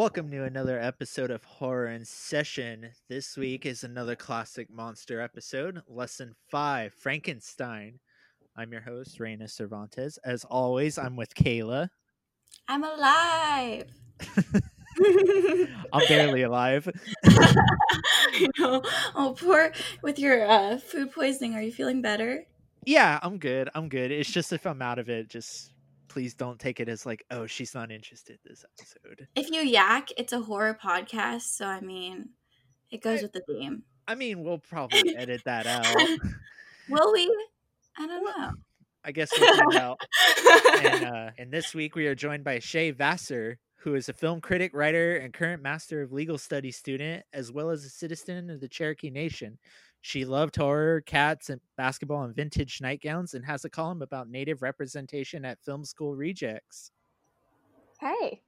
[0.00, 2.88] Welcome to another episode of Horror in Session.
[3.10, 8.00] This week is another classic monster episode, Lesson 5 Frankenstein.
[8.56, 10.18] I'm your host, Reina Cervantes.
[10.24, 11.90] As always, I'm with Kayla.
[12.66, 13.84] I'm alive.
[15.92, 16.88] I'm barely alive.
[17.26, 18.82] I know.
[19.14, 19.70] Oh, poor
[20.02, 21.54] with your uh, food poisoning.
[21.56, 22.46] Are you feeling better?
[22.86, 23.68] Yeah, I'm good.
[23.74, 24.10] I'm good.
[24.12, 25.72] It's just if I'm out of it, just
[26.10, 29.26] please don't take it as like, oh, she's not interested this episode.
[29.36, 32.30] If you yak, it's a horror podcast, so I mean,
[32.90, 33.84] it goes I- with the theme.
[34.08, 35.86] I mean, we'll probably edit that out.
[36.88, 37.32] Will we?
[37.96, 38.50] I don't know.
[39.04, 40.00] I guess we'll find out.
[40.82, 44.40] And, uh, and this week we are joined by Shay Vassar, who is a film
[44.40, 48.60] critic, writer, and current Master of Legal Studies student, as well as a citizen of
[48.60, 49.58] the Cherokee Nation.
[50.02, 54.62] She loved horror, cats, and basketball and vintage nightgowns, and has a column about Native
[54.62, 56.90] representation at Film School Rejects.
[58.00, 58.40] Hey.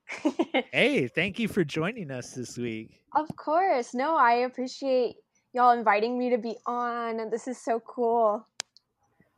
[0.71, 3.01] Hey, thank you for joining us this week.
[3.15, 3.93] of course.
[3.93, 5.17] No, I appreciate
[5.53, 7.29] y'all inviting me to be on.
[7.29, 8.47] This is so cool.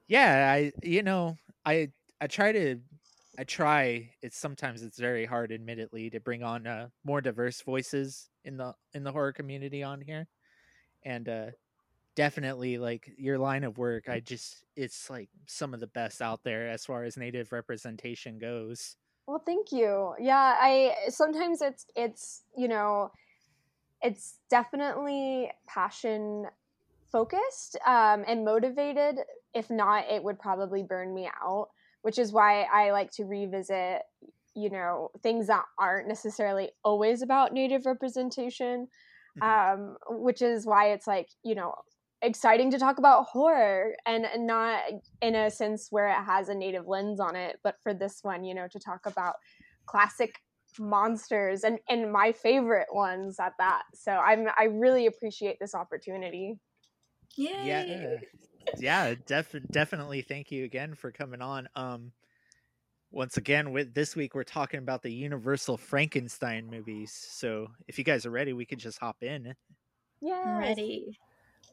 [0.08, 1.90] Yeah, I you know I
[2.22, 2.80] I try to
[3.38, 4.10] I try.
[4.22, 8.74] It's sometimes it's very hard, admittedly, to bring on uh, more diverse voices in the
[8.94, 10.28] in the horror community on here,
[11.04, 11.48] and uh,
[12.16, 14.10] definitely like your line of work.
[14.10, 18.40] I just it's like some of the best out there as far as native representation
[18.40, 18.96] goes.
[19.28, 20.14] Well, thank you.
[20.20, 23.12] Yeah, I sometimes it's it's, you know,
[24.02, 26.48] it's definitely passion
[27.12, 29.20] focused um, and motivated.
[29.54, 31.70] If not, it would probably burn me out,
[32.02, 34.04] which is why I like to revisit,
[34.54, 38.88] you know, things that aren't necessarily always about native representation.
[39.42, 41.76] Um, which is why it's like, you know,
[42.26, 44.82] exciting to talk about horror and and not
[45.22, 48.44] in a sense where it has a native lens on it, but for this one,
[48.44, 49.36] you know, to talk about
[49.86, 50.42] classic
[50.80, 53.84] monsters and and my favorite ones at that.
[53.94, 56.58] So I'm I really appreciate this opportunity.
[57.36, 57.66] Yay.
[57.66, 58.20] Yeah,
[58.78, 60.22] yeah, def- definitely.
[60.22, 61.68] Thank you again for coming on.
[61.76, 62.12] Um,
[63.12, 67.14] once again, with this week we're talking about the Universal Frankenstein movies.
[67.14, 69.54] So if you guys are ready, we could just hop in.
[70.22, 70.60] Yeah.
[70.60, 71.18] Ready.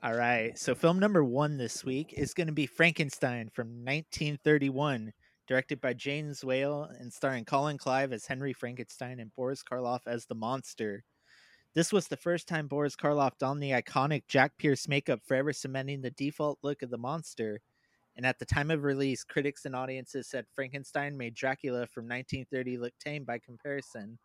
[0.05, 0.59] All right.
[0.59, 5.13] So film number one this week is going to be Frankenstein from 1931,
[5.47, 10.27] directed by James Whale and starring Colin Clive as Henry Frankenstein and Boris Karloff as
[10.27, 11.05] the monster.
[11.77, 16.03] This was the first time Boris Karloff donned the iconic Jack Pierce makeup, forever cementing
[16.03, 17.61] the default look of the monster.
[18.17, 22.77] And at the time of release, critics and audiences said Frankenstein made Dracula from 1930
[22.77, 24.19] look tame by comparison.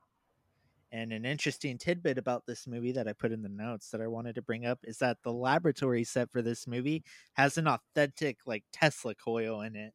[0.91, 4.07] And an interesting tidbit about this movie that I put in the notes that I
[4.07, 7.03] wanted to bring up is that the laboratory set for this movie
[7.33, 9.93] has an authentic like Tesla coil in it.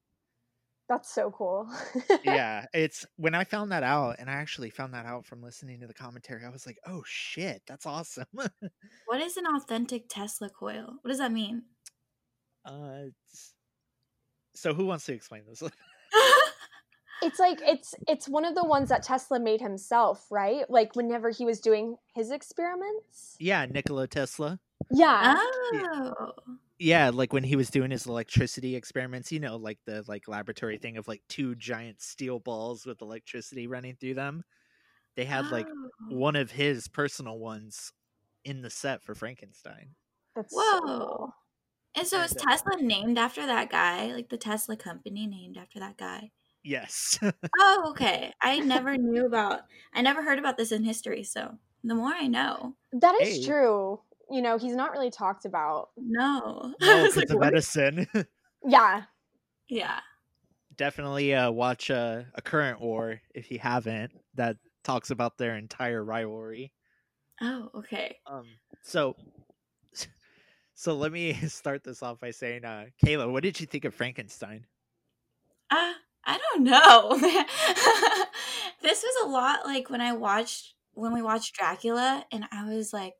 [0.88, 1.70] That's so cool.
[2.24, 5.80] yeah, it's when I found that out, and I actually found that out from listening
[5.80, 6.44] to the commentary.
[6.44, 8.26] I was like, "Oh shit, that's awesome!"
[9.06, 10.96] What is an authentic Tesla coil?
[11.02, 11.62] What does that mean?
[12.64, 13.54] uh, it's-
[14.54, 15.62] so who wants to explain this?
[17.22, 20.68] it's like it's it's one of the ones that Tesla made himself, right?
[20.70, 23.36] Like whenever he was doing his experiments.
[23.38, 24.58] yeah, Nikola Tesla.
[24.90, 25.36] Yeah.
[25.38, 26.32] oh.
[26.78, 30.78] Yeah, like when he was doing his electricity experiments, you know, like the like laboratory
[30.78, 34.42] thing of like two giant steel balls with electricity running through them.
[35.16, 36.16] They had like Oh.
[36.16, 37.92] one of his personal ones
[38.44, 39.90] in the set for Frankenstein.
[40.34, 40.80] That's Whoa.
[40.80, 41.34] so cool.
[41.94, 44.12] And so is Tesla named after that guy?
[44.12, 46.30] Like the Tesla company named after that guy?
[46.64, 47.18] Yes.
[47.58, 48.32] Oh, okay.
[48.40, 49.62] I never knew about
[49.94, 52.76] I never heard about this in history, so the more I know.
[52.92, 53.44] That is Hey.
[53.46, 54.00] true.
[54.30, 55.90] You know, he's not really talked about.
[55.96, 56.74] No.
[56.82, 58.06] I no, was like, of medicine.
[58.66, 59.02] Yeah.
[59.68, 60.00] Yeah.
[60.76, 64.12] Definitely uh, watch uh, a current war if you haven't.
[64.34, 66.72] That talks about their entire rivalry.
[67.40, 68.16] Oh, okay.
[68.26, 68.46] Um,
[68.82, 69.16] so,
[70.74, 73.94] so let me start this off by saying, uh, Kayla, what did you think of
[73.94, 74.66] Frankenstein?
[75.70, 75.92] Uh,
[76.24, 77.18] I don't know.
[78.82, 82.92] this was a lot like when I watched when we watched Dracula and I was
[82.92, 83.14] like,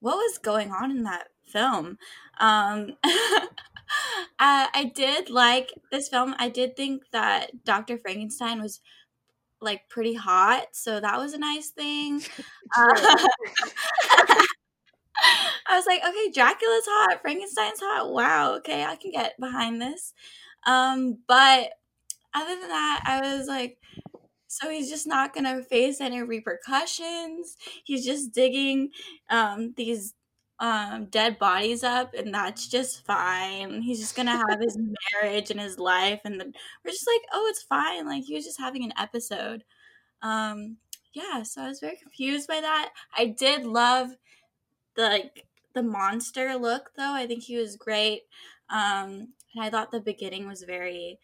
[0.00, 1.98] what was going on in that film?
[2.38, 2.92] Um
[4.38, 6.34] I, I did like this film.
[6.38, 7.98] I did think that Dr.
[7.98, 8.80] Frankenstein was
[9.60, 12.22] like pretty hot, so that was a nice thing.
[12.76, 13.26] Uh,
[15.66, 18.10] I was like, okay, Dracula's hot, Frankenstein's hot.
[18.12, 20.14] Wow, okay, I can get behind this.
[20.66, 21.70] Um, but
[22.34, 23.78] other than that, I was like,
[24.46, 27.56] so he's just not gonna face any repercussions.
[27.84, 28.90] He's just digging
[29.30, 30.14] um, these
[30.58, 33.82] um, dead bodies up, and that's just fine.
[33.82, 34.76] He's just gonna have his
[35.22, 36.52] marriage and his life, and then
[36.84, 38.06] we're just like, oh, it's fine.
[38.06, 39.64] Like he was just having an episode.
[40.22, 40.78] Um,
[41.14, 42.92] yeah, so I was very confused by that.
[43.16, 44.10] I did love
[44.94, 47.12] the like the monster look though.
[47.12, 48.22] I think he was great.
[48.68, 51.18] Um and I thought the beginning was very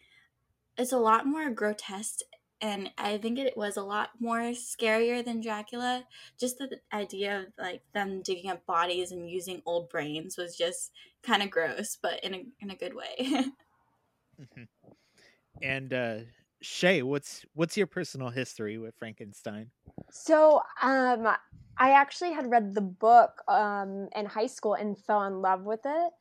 [0.77, 2.21] it's a lot more grotesque
[2.61, 6.03] and I think it was a lot more scarier than Dracula.
[6.39, 10.91] Just the idea of like them digging up bodies and using old brains was just
[11.23, 13.15] kind of gross, but in a in a good way.
[13.19, 14.63] mm-hmm.
[15.61, 16.17] And uh
[16.61, 19.69] Shay, what's what's your personal history with Frankenstein?
[20.11, 21.27] So, um
[21.79, 25.81] I actually had read the book um in high school and fell in love with
[25.85, 26.13] it.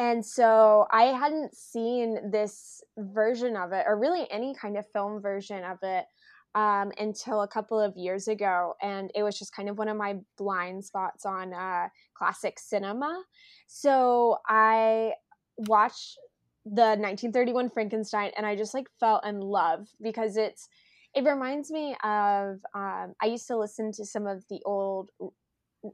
[0.00, 5.20] And so I hadn't seen this version of it, or really any kind of film
[5.20, 6.06] version of it,
[6.54, 8.72] um, until a couple of years ago.
[8.80, 13.22] And it was just kind of one of my blind spots on uh, classic cinema.
[13.66, 15.12] So I
[15.58, 16.16] watched
[16.64, 20.70] the 1931 Frankenstein and I just like fell in love because it's,
[21.14, 25.10] it reminds me of, um, I used to listen to some of the old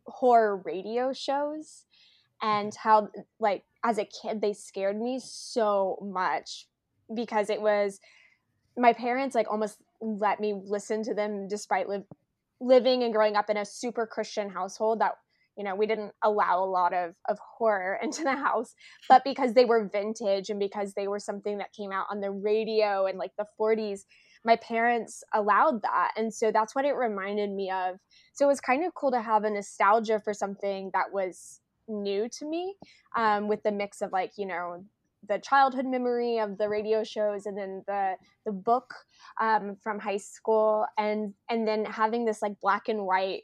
[0.07, 1.87] horror radio shows
[2.43, 2.89] and mm-hmm.
[2.89, 3.09] how
[3.41, 6.67] like as a kid they scared me so much
[7.15, 8.01] because it was
[8.77, 12.03] my parents like almost let me listen to them despite li-
[12.61, 15.13] living and growing up in a super christian household that
[15.57, 18.75] you know we didn't allow a lot of of horror into the house.
[19.09, 22.31] But because they were vintage and because they were something that came out on the
[22.31, 24.01] radio in like the 40s
[24.45, 26.13] my parents allowed that.
[26.17, 27.97] And so that's what it reminded me of.
[28.33, 32.29] So it was kind of cool to have a nostalgia for something that was new
[32.29, 32.75] to me
[33.17, 34.85] um, with the mix of like you know
[35.29, 38.95] the childhood memory of the radio shows and then the the book
[39.41, 43.43] um, from high school and and then having this like black and white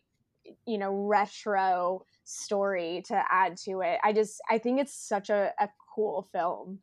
[0.66, 3.98] you know retro story to add to it.
[4.02, 6.80] I just i think it's such a, a cool film.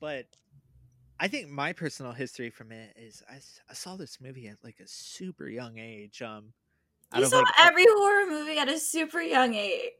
[0.00, 0.26] But
[1.20, 3.36] i think my personal history from it is I,
[3.70, 6.52] I saw this movie at like a super young age um
[7.16, 9.90] you saw like, every horror movie at a super young age.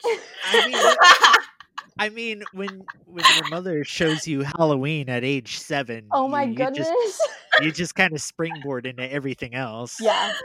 [0.53, 0.97] I mean,
[1.99, 6.55] I mean, when when your mother shows you Halloween at age seven, oh my you,
[6.55, 7.29] goodness, you just,
[7.63, 10.01] you just kind of springboard into everything else.
[10.01, 10.33] Yeah.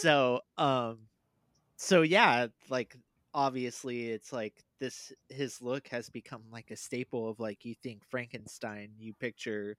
[0.00, 0.98] So, um,
[1.76, 2.96] so yeah, like
[3.32, 5.12] obviously, it's like this.
[5.28, 9.76] His look has become like a staple of like you think Frankenstein, you picture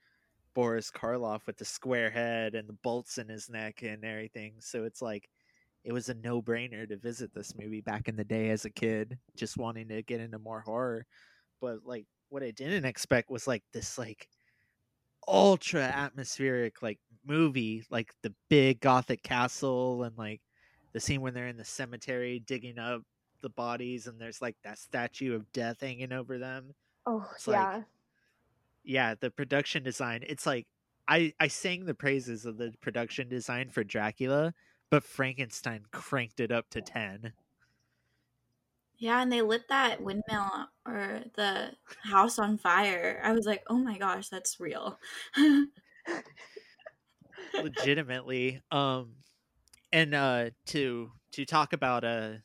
[0.55, 4.53] Boris Karloff with the square head and the bolts in his neck and everything.
[4.59, 5.29] So it's like
[5.85, 8.71] it was a no brainer to visit this movie back in the day as a
[8.71, 11.05] kid, just wanting to get into more horror.
[11.61, 14.27] But like what I didn't expect was like this like
[15.27, 20.41] ultra atmospheric like movie, like the big gothic castle and like
[20.93, 23.03] the scene when they're in the cemetery digging up
[23.41, 26.73] the bodies and there's like that statue of death hanging over them.
[27.05, 27.75] Oh it's yeah.
[27.75, 27.83] Like,
[28.83, 30.23] yeah, the production design.
[30.27, 30.65] It's like
[31.07, 34.51] I I sang the praises of the production design for Dracula,
[34.95, 37.33] but Frankenstein cranked it up to 10.
[38.97, 41.71] Yeah, and they lit that windmill or the
[42.01, 43.19] house on fire.
[43.21, 44.97] I was like, "Oh my gosh, that's real."
[47.61, 48.61] Legitimately.
[48.71, 49.15] Um
[49.91, 52.37] and uh to to talk about a uh,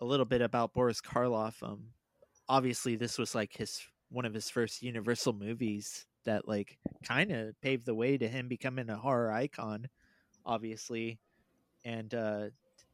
[0.00, 1.92] a little bit about Boris Karloff, um
[2.48, 7.54] obviously this was like his one of his first universal movies that like kind of
[7.60, 9.86] paved the way to him becoming a horror icon
[10.44, 11.20] obviously
[11.84, 12.46] and uh,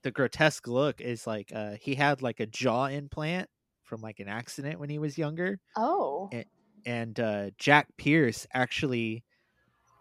[0.02, 3.48] the grotesque look is like uh, he had like a jaw implant
[3.82, 5.58] from like an accident when he was younger.
[5.76, 6.44] Oh, and,
[6.86, 9.24] and uh, Jack Pierce actually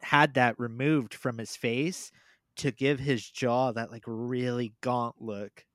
[0.01, 2.11] had that removed from his face
[2.57, 5.65] to give his jaw that like really gaunt look,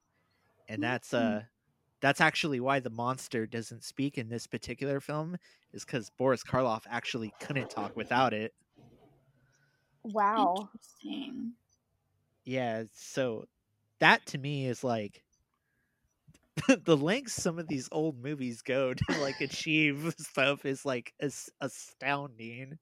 [0.68, 1.38] and that's mm-hmm.
[1.38, 1.40] uh
[2.00, 5.36] that's actually why the monster doesn't speak in this particular film
[5.72, 8.52] is because Boris Karloff actually couldn't talk without it.
[10.02, 10.56] Wow.
[10.58, 11.52] Interesting
[12.44, 13.44] yeah so
[14.00, 15.22] that to me is like
[16.84, 21.48] the lengths some of these old movies go to like achieve stuff is like as
[21.60, 22.78] astounding.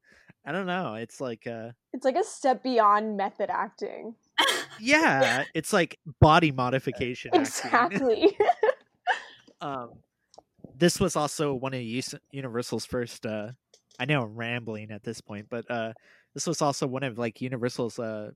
[0.46, 4.14] I don't know it's like uh it's like a step beyond method acting.
[4.78, 8.36] Yeah it's like body modification exactly.
[9.60, 9.90] Um
[10.74, 11.82] this was also one of
[12.32, 13.48] universal's first uh
[13.98, 15.92] i know i'm rambling at this point but uh
[16.32, 18.30] this was also one of like universal's uh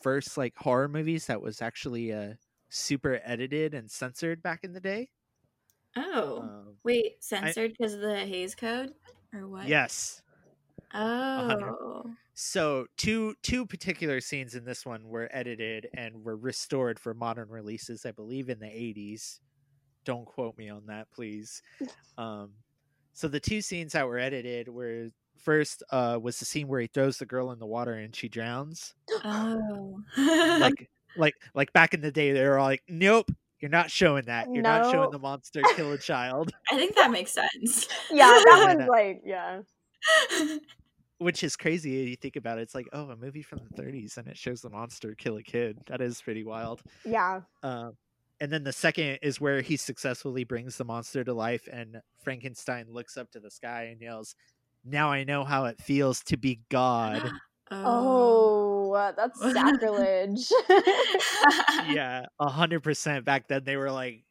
[0.00, 2.34] first like horror movies that was actually uh
[2.68, 5.08] super edited and censored back in the day.
[5.96, 8.94] Oh, um, wait, censored because of the Hays Code
[9.34, 9.66] or what?
[9.66, 10.22] Yes.
[10.94, 12.04] Oh.
[12.34, 17.48] So two two particular scenes in this one were edited and were restored for modern
[17.48, 19.40] releases, I believe, in the eighties.
[20.04, 21.62] Don't quote me on that, please.
[22.18, 22.50] Um,
[23.14, 25.08] so the two scenes that were edited were
[25.42, 28.28] first uh was the scene where he throws the girl in the water and she
[28.28, 28.94] drowns.
[29.24, 30.00] Oh.
[30.60, 34.24] like like like back in the day, they were all like, "Nope, you're not showing
[34.26, 34.46] that.
[34.52, 37.88] You're not showing the monster kill a child." I think that makes sense.
[38.10, 38.92] Yeah, that Yeah, was no.
[38.92, 39.60] like, yeah.
[41.18, 41.90] Which is crazy.
[41.90, 42.62] You think about it.
[42.62, 45.42] It's like, oh, a movie from the 30s, and it shows the monster kill a
[45.42, 45.78] kid.
[45.86, 46.80] That is pretty wild.
[47.04, 47.42] Yeah.
[47.62, 47.92] Um,
[48.40, 52.86] and then the second is where he successfully brings the monster to life, and Frankenstein
[52.88, 54.34] looks up to the sky and yells,
[54.84, 57.30] "Now I know how it feels to be God."
[57.72, 60.50] Oh, uh, that's sacrilege.
[61.88, 63.24] yeah, a hundred percent.
[63.24, 64.24] Back then, they were like,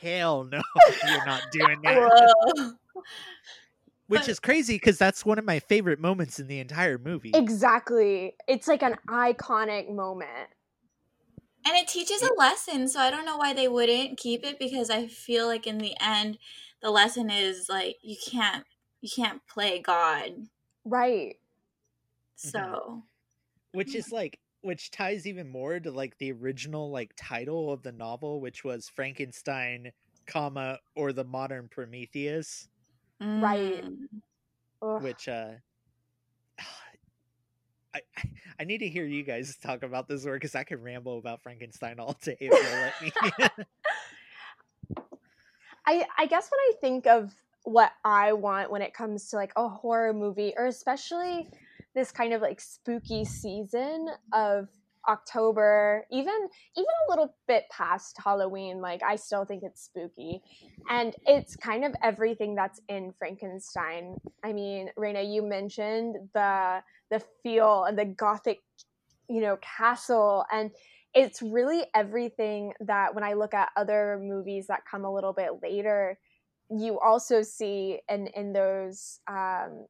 [0.00, 0.62] "Hell no,
[1.06, 2.74] you're not doing that."
[4.08, 7.32] Which But- is crazy because that's one of my favorite moments in the entire movie.
[7.34, 8.34] exactly.
[8.48, 10.48] It's like an iconic moment.
[11.66, 14.88] And it teaches a lesson, so I don't know why they wouldn't keep it because
[14.88, 16.38] I feel like in the end
[16.80, 18.64] the lesson is like you can't
[19.06, 20.32] you can't play God.
[20.84, 21.36] Right.
[22.36, 23.02] So
[23.72, 27.92] which is like which ties even more to like the original like title of the
[27.92, 29.90] novel which was frankenstein
[30.26, 32.68] comma or the modern prometheus
[33.20, 33.84] Right.
[33.84, 34.06] mm.
[34.82, 35.02] Ugh.
[35.02, 35.52] which uh
[36.58, 36.64] I,
[37.94, 41.18] I- I need to hear you guys talk about this word because I could ramble
[41.18, 43.64] about Frankenstein all day if you'll let me.
[45.86, 47.34] I I guess when I think of
[47.66, 51.48] what I want when it comes to like a horror movie or especially
[51.96, 54.68] this kind of like spooky season of
[55.08, 60.40] October, even even a little bit past Halloween, like I still think it's spooky.
[60.88, 64.16] And it's kind of everything that's in Frankenstein.
[64.44, 68.60] I mean, Raina, you mentioned the the feel and the gothic,
[69.28, 70.70] you know, castle and
[71.14, 75.62] it's really everything that when I look at other movies that come a little bit
[75.62, 76.18] later,
[76.70, 79.86] you also see in in those um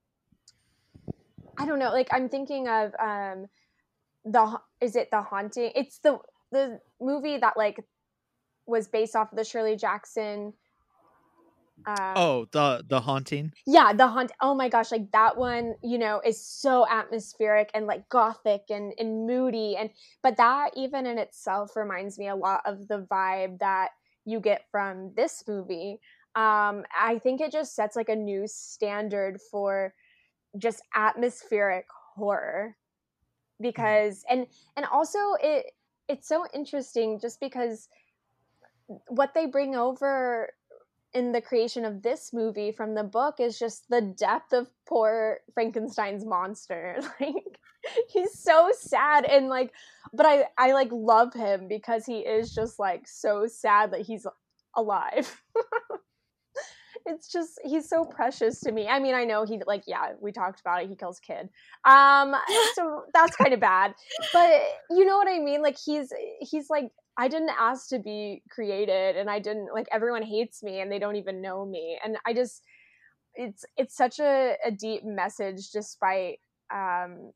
[1.58, 3.46] I don't know, like I'm thinking of um
[4.24, 5.72] the is it the haunting?
[5.74, 6.18] It's the
[6.52, 7.80] the movie that like
[8.66, 10.52] was based off of the Shirley Jackson
[11.86, 13.52] um, oh, the the haunting.
[13.66, 17.86] yeah the haunt oh my gosh like that one you know is so atmospheric and
[17.86, 19.90] like gothic and, and moody and
[20.22, 23.90] but that even in itself reminds me a lot of the vibe that
[24.24, 26.00] you get from this movie
[26.36, 29.94] um i think it just sets like a new standard for
[30.58, 32.76] just atmospheric horror
[33.60, 35.72] because and and also it
[36.08, 37.88] it's so interesting just because
[39.08, 40.50] what they bring over
[41.12, 45.38] in the creation of this movie from the book is just the depth of poor
[45.54, 46.98] Frankenstein's monster.
[47.20, 47.58] Like
[48.08, 49.72] he's so sad and like
[50.12, 54.26] but I I like love him because he is just like so sad that he's
[54.74, 55.40] alive.
[57.06, 58.88] it's just he's so precious to me.
[58.88, 60.88] I mean, I know he like yeah, we talked about it.
[60.88, 61.48] He kills kid.
[61.84, 62.34] Um
[62.74, 63.94] so that's kind of bad.
[64.32, 65.62] But you know what I mean?
[65.62, 70.22] Like he's he's like I didn't ask to be created and I didn't like everyone
[70.22, 71.98] hates me and they don't even know me.
[72.04, 72.62] And I just
[73.34, 76.38] it's it's such a, a deep message despite
[76.74, 77.32] um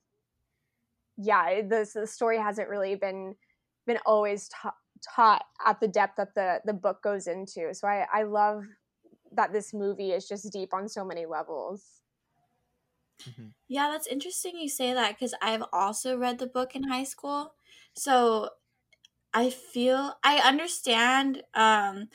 [1.17, 3.35] yeah, the the story hasn't really been
[3.87, 4.75] been always ta-
[5.15, 7.73] taught at the depth that the the book goes into.
[7.75, 8.65] So I I love
[9.33, 12.03] that this movie is just deep on so many levels.
[13.27, 13.53] Mhm.
[13.69, 17.55] Yeah, that's interesting you say that because I've also read the book in high school.
[17.95, 18.51] So
[19.35, 22.09] I feel I understand um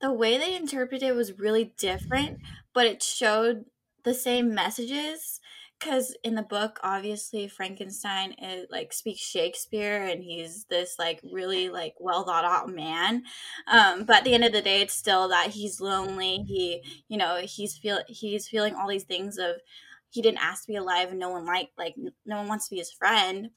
[0.00, 2.40] the way they interpreted it was really different,
[2.74, 3.66] but it showed
[4.04, 5.40] the same messages
[5.78, 11.68] because in the book obviously Frankenstein is like speaks Shakespeare and he's this like really
[11.68, 13.22] like well thought out man.
[13.70, 16.44] Um but at the end of the day it's still that he's lonely.
[16.46, 19.56] He you know, he's feel he's feeling all these things of
[20.10, 22.74] he didn't ask to be alive and no one like like no one wants to
[22.74, 23.50] be his friend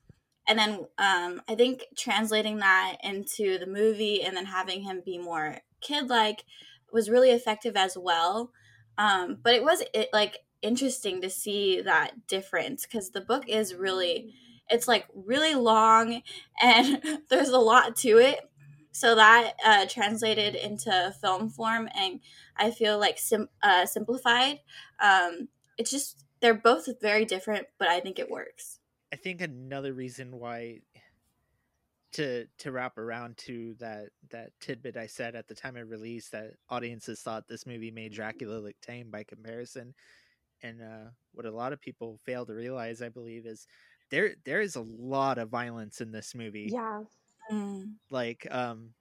[0.49, 5.19] and then um, I think translating that into the movie and then having him be
[5.19, 6.43] more kid like
[6.91, 8.51] was really effective as well.
[8.97, 13.74] Um, but it was it, like interesting to see that difference because the book is
[13.75, 14.34] really
[14.70, 16.22] it's like really long
[16.62, 18.39] and there's a lot to it.
[18.92, 22.20] So that uh, translated into film form and
[22.58, 24.60] I feel like sim- uh, simplified.
[25.00, 25.48] Um,
[25.78, 28.80] it's just they're both very different, but I think it works.
[29.12, 30.80] I think another reason why
[32.13, 36.30] to to wrap around to that that tidbit I said at the time of release
[36.30, 39.94] that audiences thought this movie made Dracula look tame by comparison,
[40.62, 43.68] and uh, what a lot of people fail to realize, I believe, is
[44.12, 46.70] there there is a lot of violence in this movie.
[46.72, 47.04] Yeah.
[47.51, 47.96] Mm.
[48.10, 48.94] Like, um,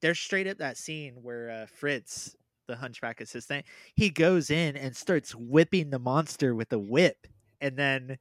[0.00, 4.94] there's straight up that scene where uh, Fritz, the Hunchback assistant, he goes in and
[4.94, 7.26] starts whipping the monster with a whip,
[7.60, 8.18] and then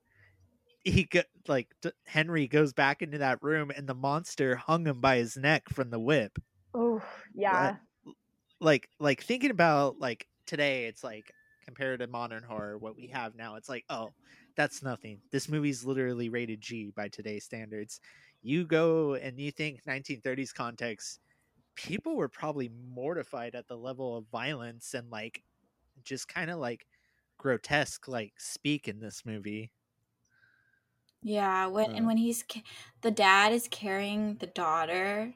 [0.83, 5.01] he go, like d- Henry goes back into that room and the monster hung him
[5.01, 6.37] by his neck from the whip.
[6.73, 7.01] Oh,
[7.33, 7.77] yeah.
[8.61, 11.31] Like like thinking about like today, it's like
[11.65, 14.13] compared to modern horror, what we have now, it's like oh,
[14.55, 15.21] that's nothing.
[15.31, 17.99] This movie's literally rated G by today's standards.
[18.41, 21.19] You go and you think 1930s context,
[21.75, 25.43] people were probably mortified at the level of violence and like
[26.03, 26.87] just kind of like
[27.37, 29.71] grotesque like speak in this movie.
[31.21, 32.07] Yeah, when and Uh.
[32.07, 32.43] when he's
[33.01, 35.33] the dad is carrying the daughter,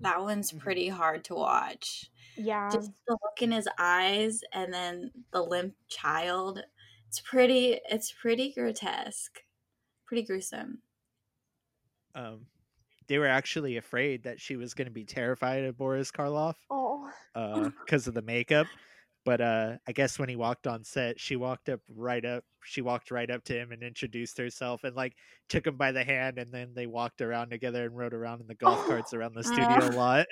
[0.00, 0.60] that one's Mhm.
[0.60, 2.10] pretty hard to watch.
[2.36, 2.70] Yeah.
[2.72, 6.64] Just the look in his eyes and then the limp child.
[7.08, 9.40] It's pretty it's pretty grotesque.
[10.06, 10.82] Pretty gruesome.
[12.14, 12.46] Um,
[13.08, 17.12] they were actually afraid that she was going to be terrified of Boris Karloff Oh.
[17.34, 18.68] because of the makeup.
[19.24, 22.44] But uh, I guess when he walked on set, she walked up right up.
[22.64, 25.14] She walked right up to him and introduced herself, and like
[25.48, 28.46] took him by the hand, and then they walked around together and rode around in
[28.46, 28.88] the golf Oh.
[28.88, 30.26] carts around the studio a lot.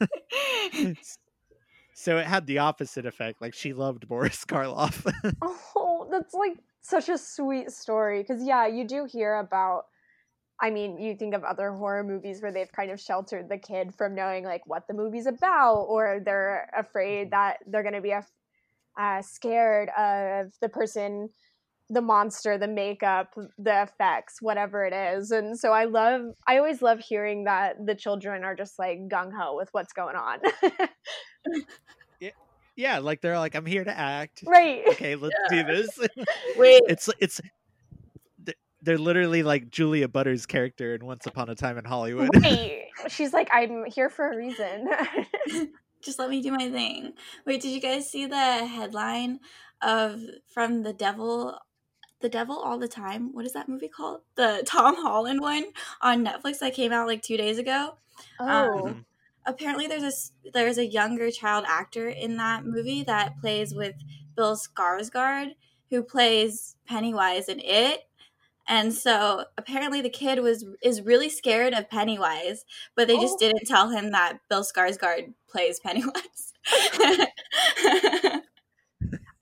[1.94, 3.40] so it had the opposite effect.
[3.40, 5.10] Like she loved Boris Karloff.
[5.78, 8.22] Oh, that's like such a sweet story.
[8.22, 9.86] Because, yeah, you do hear about.
[10.60, 13.94] I mean, you think of other horror movies where they've kind of sheltered the kid
[13.94, 18.12] from knowing like what the movie's about, or they're afraid that they're going to be
[18.12, 18.30] af-
[18.98, 21.28] uh, scared of the person,
[21.90, 25.30] the monster, the makeup, the effects, whatever it is.
[25.30, 29.32] And so I love, I always love hearing that the children are just like gung
[29.38, 30.38] ho with what's going on.
[32.76, 34.44] yeah, like they're like, I'm here to act.
[34.46, 34.84] right.
[34.88, 35.98] Okay, let's do this.
[36.56, 37.50] Wait, it's it's th-
[38.86, 42.30] they're literally like Julia Butters' character in Once Upon a Time in Hollywood.
[42.42, 42.84] Right.
[43.08, 44.88] She's like, I'm here for a reason.
[46.02, 47.12] just let me do my thing.
[47.44, 49.40] Wait, did you guys see the headline
[49.82, 50.20] of
[50.54, 51.58] from the devil
[52.20, 53.34] the devil all the time?
[53.34, 54.22] What is that movie called?
[54.36, 55.64] The Tom Holland one
[56.00, 57.98] on Netflix that came out like 2 days ago.
[58.40, 58.82] oh.
[58.86, 59.04] Mhm.
[59.44, 63.94] apparently there's a s- there's a younger child actor in that movie that plays with
[64.34, 65.54] Bill Skarsgård
[65.90, 68.00] who plays Pennywise in it.
[68.68, 72.64] And so apparently the kid was is really scared of Pennywise,
[72.96, 73.38] but they just Oh.
[73.38, 76.52] didn't tell him that Bill Skarsgård plays Pennywise.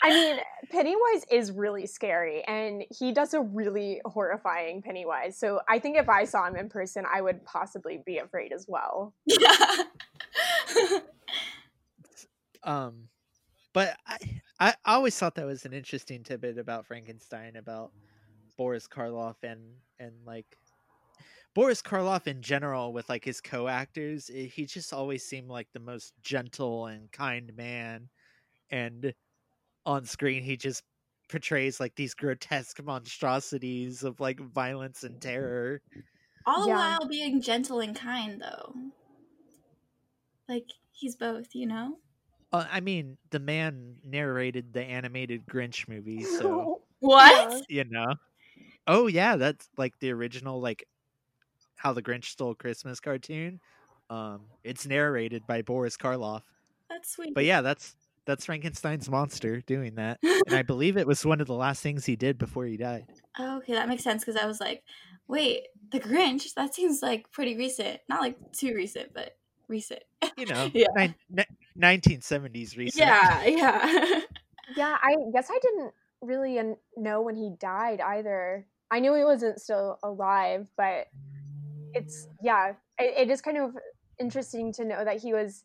[0.03, 0.37] I mean,
[0.71, 5.39] Pennywise is really scary, and he does a really horrifying Pennywise.
[5.39, 8.67] So I think if I saw him in person, I would possibly be afraid as
[8.69, 9.15] well.
[9.25, 9.57] yeah.
[12.63, 13.09] Um,
[13.75, 14.17] but I,
[14.59, 17.93] I I always thought that was an interesting tidbit about Frankenstein about
[18.57, 20.59] Boris Karloff and and like
[21.55, 24.31] Boris Karloff in general with like his co-actors.
[24.33, 28.11] eh, He just always seemed like the most gentle and kind man,
[28.71, 29.15] and
[29.87, 30.85] on screen he just
[31.29, 35.83] portrays like these grotesque monstrosities of like violence and terror.
[36.47, 36.77] All Yeah.
[36.77, 38.75] while being gentle and kind though.
[40.49, 41.99] Like he's both, you know?
[42.53, 47.67] Uh, I mean, the man narrated the animated Grinch movie, so What?
[47.69, 48.15] you know.
[48.87, 50.87] Oh yeah, that's like the original like
[51.77, 53.61] how the Grinch stole Christmas cartoon.
[54.11, 56.43] Um it's narrated by Boris Karloff.
[56.91, 57.35] That's sweet.
[57.35, 60.19] But yeah, that's that's Frankenstein's monster doing that.
[60.23, 63.07] And I believe it was one of the last things he did before he died.
[63.39, 64.83] Oh, okay, that makes sense because I was like,
[65.29, 66.55] wait, The Grinch?
[66.55, 68.01] That seems like pretty recent.
[68.09, 69.37] Not like too recent, but
[69.69, 70.03] recent.
[70.39, 70.87] You know, Yeah.
[70.95, 71.45] nine, ni-
[71.79, 73.07] 1970s recent.
[73.07, 74.21] Yeah, yeah.
[74.77, 75.93] Yeah, I guess I didn't
[76.23, 76.59] really
[76.97, 78.67] know when he died either.
[78.91, 81.07] I knew he wasn't still alive, but
[81.95, 83.77] it's yeah, it, it is kind of
[84.21, 85.65] interesting to know that he was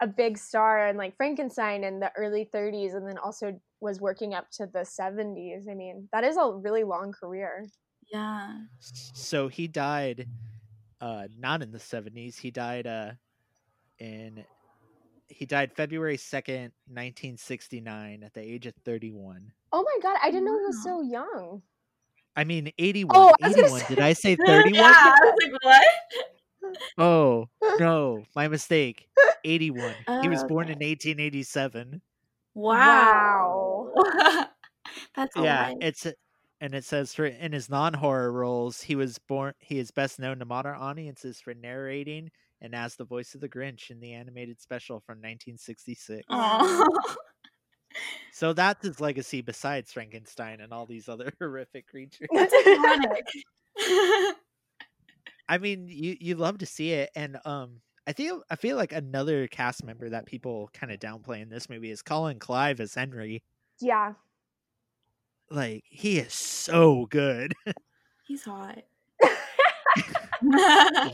[0.00, 4.34] a big star in like Frankenstein in the early 30s, and then also was working
[4.34, 5.66] up to the 70s.
[5.70, 7.66] I mean, that is a really long career.
[8.12, 8.58] yeah.
[8.80, 10.26] So he died
[11.00, 12.38] uh not in the 70s.
[12.38, 13.12] He died uh
[13.98, 14.44] in
[15.28, 19.52] he died February 2nd, 1969 at the age of 31.
[19.72, 21.62] Oh my god, I didn't know he was so young.
[22.36, 23.16] I mean 81.
[23.16, 23.82] Oh, I was gonna 81.
[23.88, 24.72] Did I say 31?
[24.74, 25.86] Yeah, I was like, what?
[26.98, 27.76] Oh, uh.
[27.80, 29.08] no, my mistake.
[29.44, 29.94] 81.
[30.22, 30.72] he was Oh, born okay.
[30.72, 32.02] in 1887.
[32.54, 33.92] Wow.
[35.16, 35.76] That's yeah, lot.
[35.80, 36.06] it's
[36.60, 40.38] and it says for in his non-horror roles, he was born he is best known
[40.38, 42.30] to modern audiences for narrating
[42.62, 46.22] and as the voice of the Grinch in the animated special from 1966.
[47.96, 48.32] Aw.
[48.32, 52.28] So that's his legacy besides Frankenstein and all these other horrific creatures.
[52.32, 53.22] That's iconic.
[55.48, 58.92] I mean, you you love to see it, and um, I feel I feel like
[58.92, 62.94] another cast member that people kind of downplay in this movie is Colin Clive as
[62.94, 63.42] Henry.
[63.80, 64.14] yeah,
[65.50, 67.54] Like he is so good.
[68.26, 68.78] He's hot.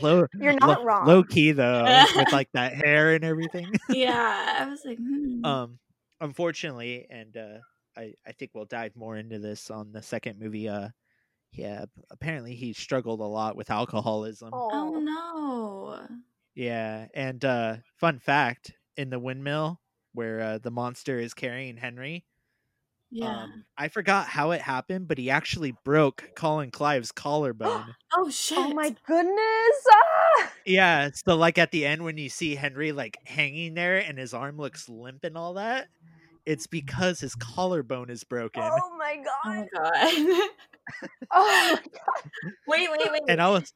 [0.01, 1.05] low, You're not low, wrong.
[1.07, 1.83] low key though,
[2.15, 3.71] with like that hair and everything.
[3.89, 5.45] yeah, I was like, hmm.
[5.45, 5.77] um,
[6.23, 7.57] unfortunately, and uh,
[7.95, 10.67] I I think we'll dive more into this on the second movie.
[10.69, 10.89] Uh,
[11.51, 14.49] yeah, apparently he struggled a lot with alcoholism.
[14.53, 16.07] oh Oh, no.
[16.55, 19.79] Yeah, and uh, fun fact: in the windmill
[20.13, 22.23] where uh, the monster is carrying Henry,
[23.09, 23.43] Yeah.
[23.43, 27.95] um, I forgot how it happened, but he actually broke Colin Clive's collarbone.
[28.13, 28.57] oh shit.
[28.59, 29.85] oh my goodness!
[29.91, 30.51] Ah!
[30.65, 34.33] yeah, so like at the end when you see Henry like hanging there and his
[34.35, 35.87] arm looks limp and all that,
[36.45, 38.63] it's because his collarbone is broken.
[38.63, 39.55] Oh my Oh god!
[39.55, 40.49] my god.
[41.35, 42.31] Oh my god!
[42.67, 43.21] wait, wait, wait.
[43.27, 43.73] And I was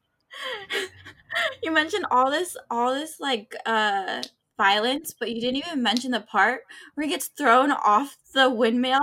[1.62, 4.22] you mentioned all this all this like uh
[4.56, 6.62] violence, but you didn't even mention the part
[6.94, 9.00] where he gets thrown off the windmill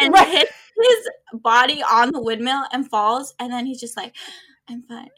[0.00, 0.28] and Right.
[0.28, 0.52] hits
[0.82, 1.10] his
[1.42, 4.14] body on the windmill and falls and then he's just like
[4.68, 5.08] I'm fine.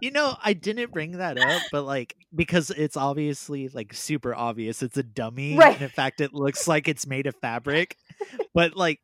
[0.00, 4.82] You know, I didn't bring that up, but like because it's obviously like super obvious.
[4.82, 5.56] It's a dummy.
[5.56, 5.74] Right.
[5.74, 7.96] And in fact, it looks like it's made of fabric.
[8.54, 9.00] but like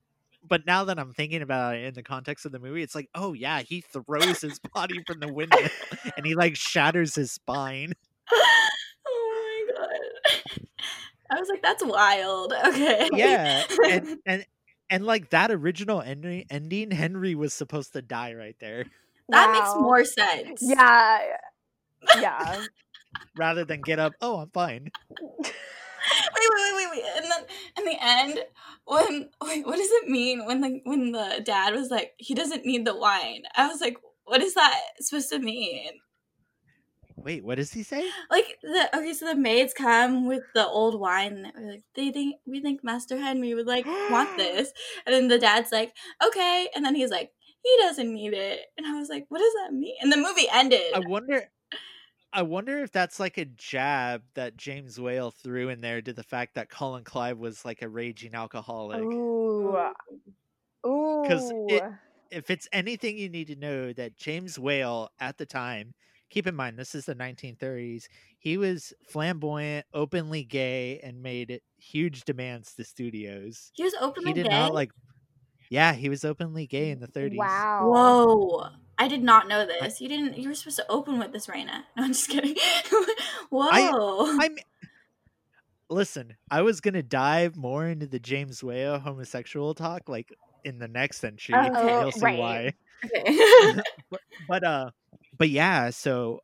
[0.46, 3.09] but now that I'm thinking about it in the context of the movie, it's like,
[3.14, 5.68] oh yeah, he throws his body from the window
[6.16, 7.92] and he like shatters his spine.
[9.07, 10.66] oh my god.
[11.31, 12.53] I was like, that's wild.
[12.53, 13.09] Okay.
[13.12, 13.64] Yeah.
[13.88, 14.46] And and
[14.90, 18.87] and like that original ending ending, Henry was supposed to die right there.
[19.31, 20.61] That makes more sense.
[20.62, 21.19] Yeah,
[22.19, 22.62] yeah.
[23.37, 24.90] Rather than get up, oh I'm fine.
[25.38, 25.53] wait,
[26.35, 27.05] wait, wait, wait, wait.
[27.16, 27.45] And then
[27.79, 28.38] in the end,
[28.85, 32.64] when wait, what does it mean when the when the dad was like, he doesn't
[32.64, 33.43] need the wine?
[33.57, 35.90] I was like, what is that supposed to mean?
[37.16, 38.03] Wait, what does he say?
[38.31, 41.51] Like the okay, so the maids come with the old wine.
[41.55, 44.73] And they're like, they think we think Master Henry would like want this,
[45.05, 45.93] and then the dad's like,
[46.27, 49.53] okay, and then he's like, he doesn't need it, and I was like, what does
[49.62, 49.96] that mean?
[50.01, 50.83] And the movie ended.
[50.92, 51.49] I wonder
[52.33, 56.25] I wonder if that's like a jab that James Whale threw in there to the
[56.25, 59.23] fact that Colin Clive was like a raging alcoholic.
[59.66, 59.77] Ooh,
[60.87, 60.90] ooh.
[61.23, 61.85] 'Cause it-
[62.33, 65.94] If it's anything you need to know that James Whale at the time,
[66.29, 72.25] keep in mind this is the 1930s, he was flamboyant, openly gay and made huge
[72.25, 73.73] demands to studios.
[73.73, 74.51] he was openly he did gay.
[74.51, 74.92] not like
[75.70, 77.37] Yeah, he was openly gay in the 30s.
[77.37, 77.90] Wow.
[77.92, 78.66] Whoa.
[78.98, 80.00] I did not know this.
[80.00, 81.85] You didn't you were supposed to open with this, Raina.
[81.96, 82.54] No, I'm just kidding.
[83.50, 84.37] Whoa.
[84.38, 84.56] I'm
[85.88, 90.33] Listen, I was gonna dive more into the James Whale homosexual talk like
[90.64, 91.54] in the next entry.
[91.54, 92.00] okay.
[92.00, 92.38] You'll see Right.
[92.38, 92.74] why.
[93.04, 93.80] okay.
[94.48, 94.90] But uh
[95.38, 96.40] but yeah, so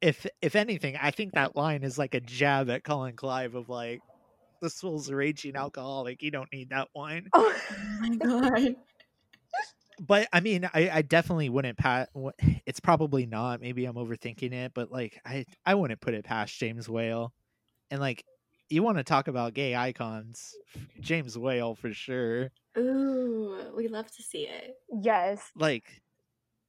[0.00, 3.68] if if anything, I think that line is like a jab at Colin Clive of
[3.68, 4.00] like
[4.60, 6.22] this fool's a raging alcoholic.
[6.22, 7.28] You don't need that wine.
[7.32, 7.54] Oh.
[8.00, 8.76] my god.
[10.00, 12.10] But I mean, I, I definitely wouldn't pat.
[12.66, 13.62] It's probably not.
[13.62, 17.32] Maybe I'm overthinking it, but like I I wouldn't put it past James Whale.
[17.90, 18.22] And like,
[18.68, 20.54] you want to talk about gay icons,
[21.00, 22.50] James Whale for sure.
[22.76, 24.74] Ooh, we love to see it.
[25.00, 25.50] yes.
[25.56, 26.02] Like,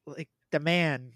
[0.05, 1.11] like the man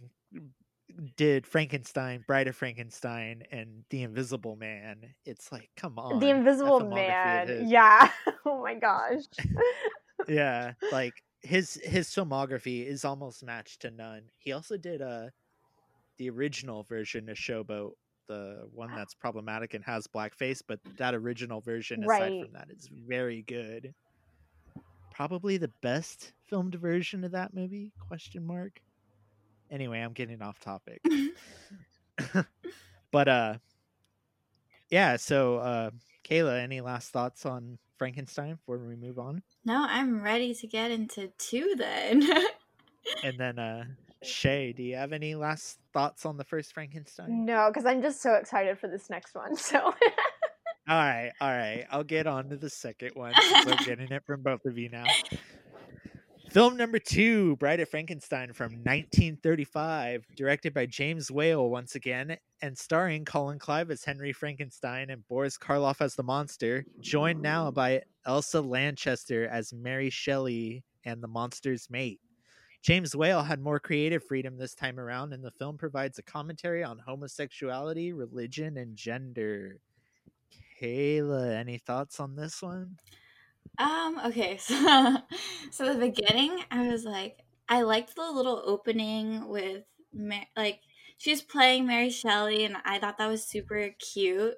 [1.16, 5.14] did Frankenstein, Bride of Frankenstein, and The Invisible Man.
[5.26, 7.66] It's like, come on, the Invisible Man.
[7.68, 8.12] Yeah.
[8.46, 9.24] Oh my gosh.
[10.28, 15.28] yeah like his his filmography is almost matched to none he also did uh
[16.18, 21.14] the original version of Show Boat the one that's problematic and has blackface but that
[21.16, 22.40] original version aside Right.
[22.40, 23.94] from that is very good
[25.12, 28.80] probably the best filmed version of that movie question mark
[29.74, 31.02] anyway i'm getting off topic
[33.12, 33.56] but uh
[34.90, 35.90] yeah so uh
[36.24, 40.92] kayla any last thoughts on frankenstein before we move on No, I'm ready to get
[40.92, 42.24] into two then.
[43.24, 43.84] And then uh
[44.24, 47.44] Shay, do you have any last thoughts on the first Frankenstein?
[47.46, 49.58] No, because I'm just so excited for this next one.
[49.58, 49.94] So All
[50.88, 51.86] right, all right.
[51.92, 54.90] I'll get on to the second one since I'm getting it from both of you
[54.90, 55.04] now.
[56.54, 62.78] Film number two, Bride of Frankenstein from 1935, directed by James Whale once again, and
[62.78, 68.04] starring Colin Clive as Henry Frankenstein and Boris Karloff as the monster, joined now by
[68.28, 72.20] Elsa Lanchester as Mary Shelley and the monster's mate.
[72.84, 76.84] James Whale had more creative freedom this time around, and the film provides a commentary
[76.84, 79.80] on homosexuality, religion, and gender.
[80.80, 82.98] Kayla, any thoughts on this one?
[83.80, 85.18] Um, okay, so
[85.72, 87.38] so the beginning, I was like,
[87.70, 90.80] I liked the little opening with Ma- like
[91.18, 94.56] she was playing Mary Shelley, and I thought that was super cute.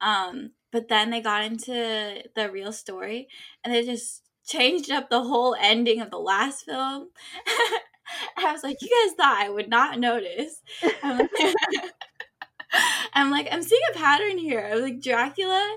[0.00, 3.28] Um, but then they got into the real story,
[3.64, 7.08] and they just changed up the whole ending of the last film.
[8.36, 10.62] I was like, you guys thought I would not notice.
[11.02, 11.30] I'm like,
[13.14, 14.60] I'm, like, I'm seeing a pattern here.
[14.70, 15.76] I was like, Dracula,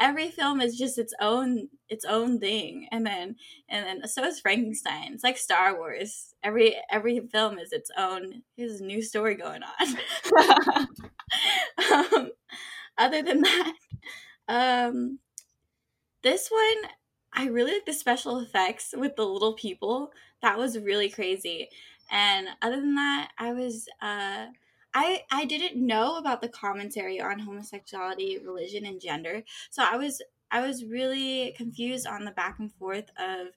[0.00, 2.88] every film is just its own its own thing.
[2.90, 3.36] And then
[3.68, 5.12] and then so is Frankenstein.
[5.14, 6.34] It's like Star Wars.
[6.42, 10.86] Every every film is its own here's a new story going on.
[11.92, 12.30] um,
[12.98, 13.72] other than that,
[14.48, 15.18] um
[16.22, 16.90] this one
[17.32, 20.10] I really like the special effects with the little people.
[20.42, 21.68] That was really crazy.
[22.10, 24.46] And other than that, I was uh
[24.94, 29.42] I I didn't know about the commentary on homosexuality, religion and gender.
[29.70, 33.48] So I was I was really confused on the back and forth of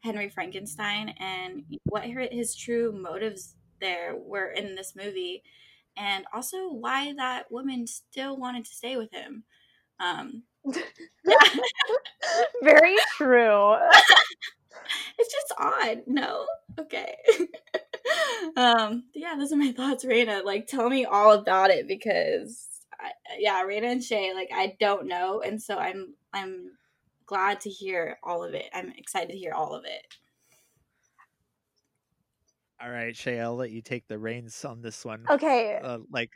[0.00, 5.42] Henry Frankenstein and what his true motives there were in this movie
[5.96, 9.44] and also why that woman still wanted to stay with him.
[9.98, 10.42] Um,
[11.24, 11.36] yeah.
[12.62, 13.74] Very true.
[15.18, 16.02] it's just odd.
[16.06, 16.46] No?
[16.78, 17.16] Okay.
[18.56, 20.44] um, yeah, those are my thoughts, Raina.
[20.44, 22.66] Like, tell me all about it because,
[23.00, 26.70] I, yeah, Raina and Shay, like, I don't know, and so I'm I'm
[27.26, 28.66] glad to hear all of it.
[28.74, 30.06] I'm excited to hear all of it.
[32.80, 35.24] All right, Shay, I'll let you take the reins on this one.
[35.30, 35.80] Okay.
[35.82, 36.30] Uh, like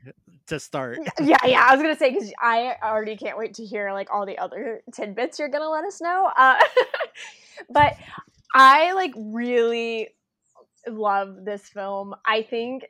[0.46, 0.98] to start.
[1.20, 1.66] Yeah, yeah.
[1.68, 4.82] I was gonna say because I already can't wait to hear like all the other
[4.94, 6.30] tidbits you're gonna let us know.
[6.34, 6.56] Uh,
[7.70, 7.94] but
[8.54, 10.08] I like really
[10.88, 12.14] love this film.
[12.26, 12.84] I think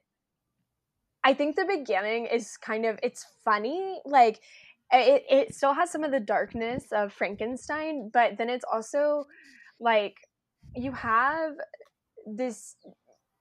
[1.22, 4.00] I think the beginning is kind of it's funny.
[4.04, 4.40] Like
[4.92, 9.24] it, it still has some of the darkness of Frankenstein, but then it's also
[9.78, 10.16] like
[10.74, 11.52] you have
[12.26, 12.76] this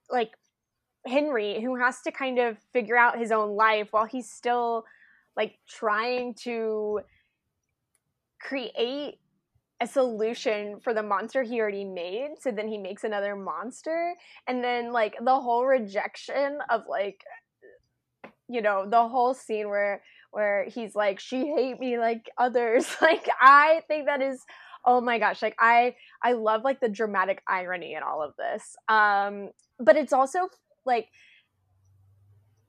[0.09, 0.31] like
[1.05, 4.83] Henry who has to kind of figure out his own life while he's still
[5.37, 7.01] like trying to
[8.41, 9.18] create
[9.81, 14.13] a solution for the monster he already made so then he makes another monster.
[14.47, 17.23] And then like the whole rejection of like
[18.47, 22.85] you know the whole scene where where he's like she hate me like others.
[23.01, 24.43] Like i think that is
[24.85, 28.75] oh my gosh like i i love like the dramatic irony in all of this.
[28.87, 30.49] Um but it's also
[30.85, 31.07] like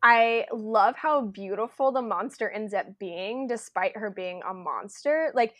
[0.02, 5.30] I love how beautiful the monster ends up being despite her being a monster.
[5.34, 5.54] Like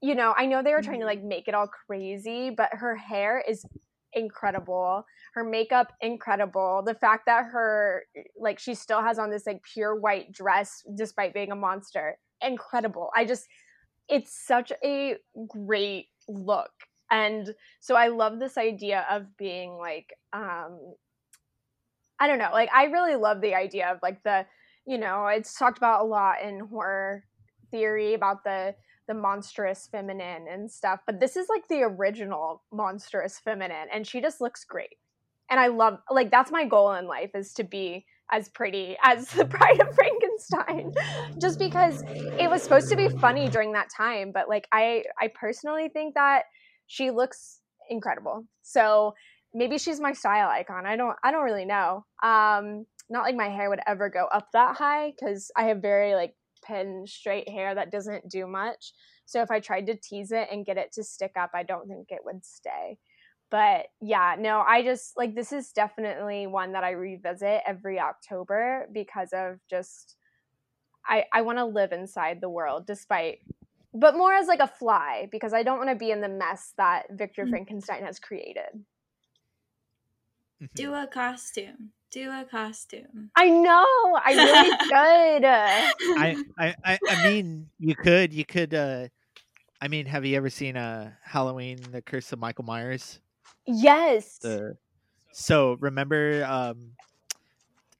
[0.00, 1.28] you know, I know they were trying to like mm-hmm.
[1.28, 3.64] make it all crazy, but her hair is
[4.12, 5.04] incredible.
[5.34, 6.82] Her makeup incredible.
[6.84, 8.04] The fact that her
[8.38, 13.10] like she still has on this like pure white dress despite being a monster, incredible.
[13.16, 13.46] I just
[14.08, 15.16] it's such a
[15.48, 16.70] great look.
[17.10, 20.78] And so I love this idea of being like um
[22.20, 24.46] I don't know, like I really love the idea of like the
[24.86, 27.24] you know, it's talked about a lot in horror
[27.70, 28.74] theory about the
[29.08, 31.00] the monstrous feminine and stuff.
[31.06, 34.96] But this is like the original monstrous feminine, and she just looks great.
[35.50, 39.28] And I love like that's my goal in life is to be as pretty as
[39.32, 40.92] the Bride of Frankenstein,
[41.40, 42.04] just because
[42.38, 44.30] it was supposed to be funny during that time.
[44.32, 46.42] But like I I personally think that
[46.86, 48.44] she looks incredible.
[48.62, 49.14] So
[49.54, 50.86] maybe she's my style icon.
[50.86, 52.04] I don't I don't really know.
[52.22, 56.14] Um, not like my hair would ever go up that high because I have very
[56.14, 56.34] like
[56.68, 58.92] pin straight hair that doesn't do much.
[59.24, 61.88] So if I tried to tease it and get it to stick up, I don't
[61.88, 62.98] think it would stay.
[63.50, 68.86] But yeah, no, I just like this is definitely one that I revisit every October
[68.92, 70.16] because of just
[71.06, 73.38] I I want to live inside the world despite
[73.94, 76.74] but more as like a fly because I don't want to be in the mess
[76.76, 77.50] that Victor mm-hmm.
[77.50, 78.84] Frankenstein has created.
[80.74, 83.30] Do a costume do a costume.
[83.36, 84.18] I know.
[84.24, 85.44] I really should.
[86.18, 88.74] I, I, I, I mean, you could, you could.
[88.74, 89.08] uh
[89.80, 93.20] I mean, have you ever seen a uh, Halloween: The Curse of Michael Myers?
[93.66, 94.38] Yes.
[94.38, 94.76] The
[95.32, 96.92] so remember um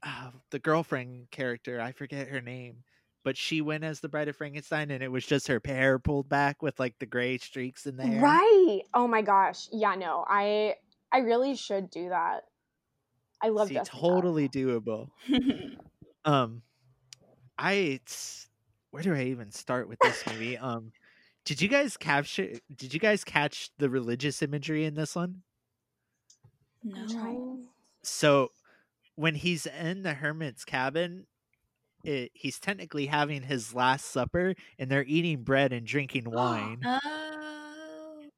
[0.02, 1.80] uh, the girlfriend character.
[1.80, 2.78] I forget her name,
[3.24, 6.28] but she went as the Bride of Frankenstein, and it was just her hair pulled
[6.28, 8.22] back with like the gray streaks in the hair.
[8.22, 8.80] Right.
[8.94, 9.68] Oh my gosh.
[9.72, 9.94] Yeah.
[9.94, 10.24] No.
[10.26, 10.74] I
[11.12, 12.44] I really should do that.
[13.42, 15.08] I love See, totally doable.
[16.24, 16.62] um,
[17.56, 18.00] I
[18.90, 20.56] where do I even start with this movie?
[20.58, 20.92] Um,
[21.44, 22.48] did you guys capture?
[22.74, 25.42] Did you guys catch the religious imagery in this one?
[26.84, 27.60] No.
[28.02, 28.50] So
[29.16, 31.26] when he's in the hermit's cabin,
[32.04, 36.80] it, he's technically having his last supper, and they're eating bread and drinking wine.
[36.84, 37.17] Oh.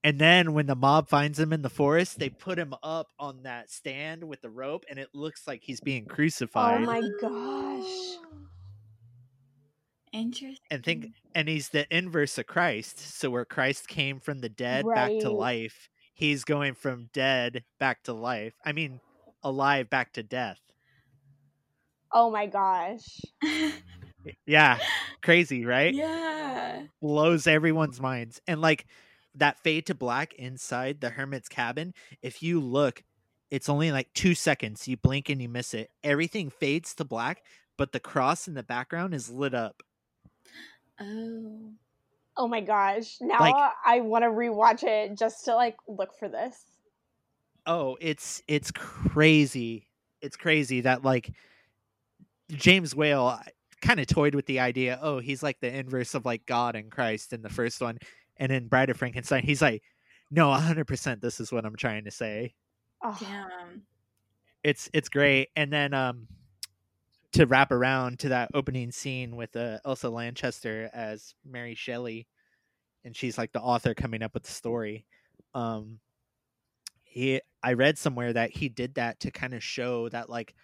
[0.03, 3.43] And then when the mob finds him in the forest, they put him up on
[3.43, 6.83] that stand with the rope, and it looks like he's being oh crucified.
[6.83, 8.19] Oh my gosh.
[10.13, 10.57] Interesting.
[10.71, 12.99] And think, and he's the inverse of Christ.
[12.99, 18.03] So where Christ came from the dead back to life, he's going from dead back
[18.05, 18.55] to life.
[18.65, 19.01] I mean,
[19.43, 20.61] alive back to death.
[22.13, 23.21] Oh my gosh.
[24.47, 24.79] Yeah,
[25.23, 25.95] crazy, right?
[25.95, 26.83] yeah.
[27.01, 28.41] Blows everyone's minds.
[28.47, 28.87] And like
[29.35, 33.03] that fade to black inside the hermit's cabin, if you look,
[33.51, 34.87] it's only like two seconds.
[34.89, 35.91] You blink and you miss it.
[36.05, 37.43] Everything fades to black,
[37.77, 39.83] but the cross in the background is lit up.
[41.01, 41.71] Oh.
[42.37, 43.17] Oh my gosh.
[43.21, 46.65] Now Like- I want to rewatch it just to like look for this.
[47.67, 49.87] Oh, it's it's crazy.
[50.23, 51.31] It's crazy that like
[52.51, 53.39] James Whale
[53.83, 54.99] kind of toyed with the idea.
[55.03, 57.99] Oh, he's like the inverse of like God and Christ in the first one,
[58.41, 59.83] and in Bride of Frankenstein, he's like,
[60.33, 61.21] no, hundred percent.
[61.21, 62.55] This is what I'm trying to say.
[63.05, 63.83] Oh, Damn.
[64.65, 65.49] It's it's great.
[65.57, 66.27] And then um,
[67.33, 72.27] to wrap around to that opening scene with uh, Elsa Lanchester as Mary Shelley,
[73.05, 75.07] and she's like the author coming up with the story.
[75.55, 76.01] Um,
[77.03, 80.55] he I read somewhere that he did that to kind of show that like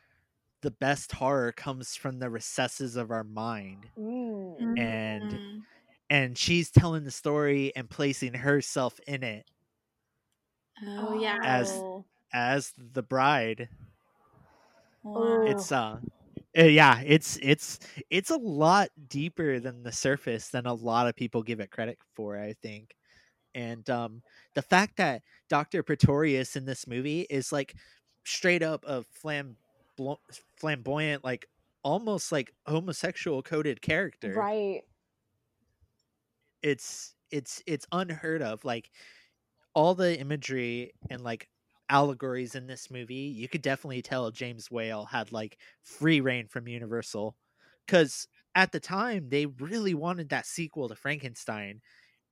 [0.63, 4.79] the best horror comes from the recesses of our mind mm.
[4.79, 5.63] And- Mm.
[6.11, 9.47] And she's telling the story and placing herself in it
[10.99, 11.39] Oh yeah.
[11.43, 12.05] As- Oh.
[12.33, 13.69] as the bride
[15.03, 15.43] Wow.
[15.47, 16.01] it's uh
[16.59, 17.79] uh, yeah it's it's
[18.11, 21.99] it's a lot deeper than the surface than a lot of people give it credit
[22.15, 22.95] for i think
[23.55, 24.23] and um
[24.55, 27.75] the fact that dr pretorius in this movie is like
[28.25, 30.19] straight up a flambo-
[30.57, 31.47] flamboyant like
[31.85, 34.83] almost like homosexual coded character Right.
[36.63, 38.91] It's it's it's unheard of like
[39.75, 41.49] all the imagery and like
[41.89, 46.67] allegories in this movie you could definitely tell james whale had like free reign from
[46.67, 47.37] universal
[47.87, 51.81] because at the time they really wanted that sequel to frankenstein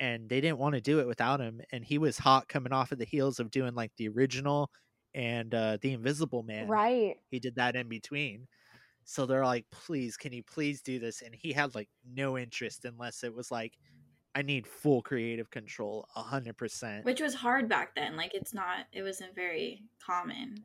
[0.01, 2.91] and they didn't want to do it without him and he was hot coming off
[2.93, 4.71] of the heels of doing like the original
[5.15, 6.69] and uh the invisible man.
[6.69, 7.17] Right.
[7.31, 8.49] he did that in between.
[9.05, 11.23] So they're like please can you please do this?
[11.23, 13.79] And he had like no interest unless it was like
[14.35, 18.17] i need full creative control 100% Which was hard back then.
[18.17, 18.87] Like it's not.
[18.93, 20.65] It wasn't very common.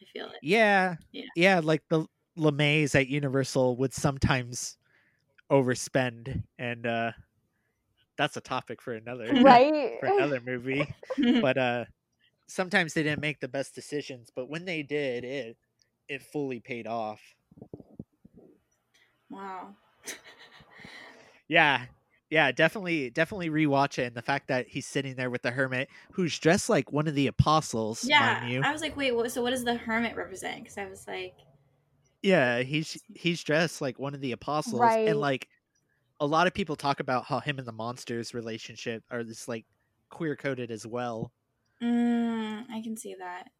[0.00, 0.36] I feel like.
[0.42, 1.24] yeah Yeah.
[1.34, 2.06] yeah like the
[2.38, 4.76] Laemmles at universal would sometimes
[5.50, 7.10] overspend and uh
[8.16, 9.96] that's a topic for another Right.
[10.00, 10.86] for another movie
[11.42, 11.84] but uh
[12.46, 15.56] sometimes they didn't make the best decisions but when they did it
[16.08, 17.20] it fully paid off
[19.30, 19.74] wow.
[21.48, 21.86] Yeah.
[22.30, 25.88] Yeah, definitely definitely rewatch it and the fact that he's sitting there with the hermit
[26.12, 28.14] who's dressed like one of the apostles, Yeah.
[28.14, 28.64] mind you.
[28.64, 29.12] I was like, wait.
[29.14, 30.62] What, so what does the hermit represent?
[30.62, 31.34] Because I was like,
[32.22, 35.06] Yeah, he's he's dressed like one of the apostles Right.
[35.06, 35.48] and like
[36.20, 39.66] a lot of people talk about how him and the monsters relationship are this like
[40.10, 41.32] queer coded as well.
[41.82, 43.50] mm, I can see that.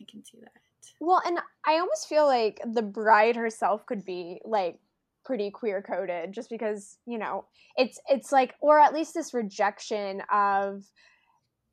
[0.00, 0.52] I can see that.
[1.00, 4.80] Well, and I almost feel like the bride herself could be like
[5.24, 10.22] pretty queer coded just because, you know, it's it's like or at least this rejection
[10.32, 10.84] of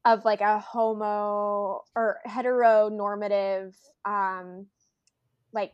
[0.05, 4.67] of like a homo or heteronormative um
[5.53, 5.73] like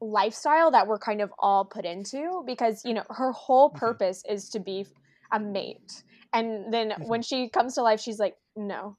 [0.00, 3.98] lifestyle that we're kind of all put into because, you know, her whole Mhm.
[3.98, 4.86] purpose is to be
[5.32, 6.04] a mate.
[6.32, 7.04] And then Mhm.
[7.04, 8.96] when she comes to life she's like, "No."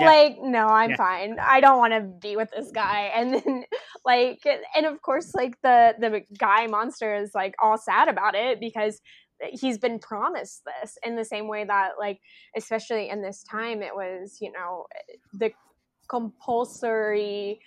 [0.00, 0.96] Like no i'm Yeah.
[0.96, 1.36] fine.
[1.40, 3.10] I don't want to be with this guy.
[3.14, 3.64] And then
[4.04, 4.40] like
[4.76, 9.00] and of course like the the guy monster is like all sad about it because
[9.52, 12.20] he's been promised this in the same way that like
[12.56, 14.86] especially in this time it was you know
[15.32, 15.50] the
[16.08, 17.60] compulsory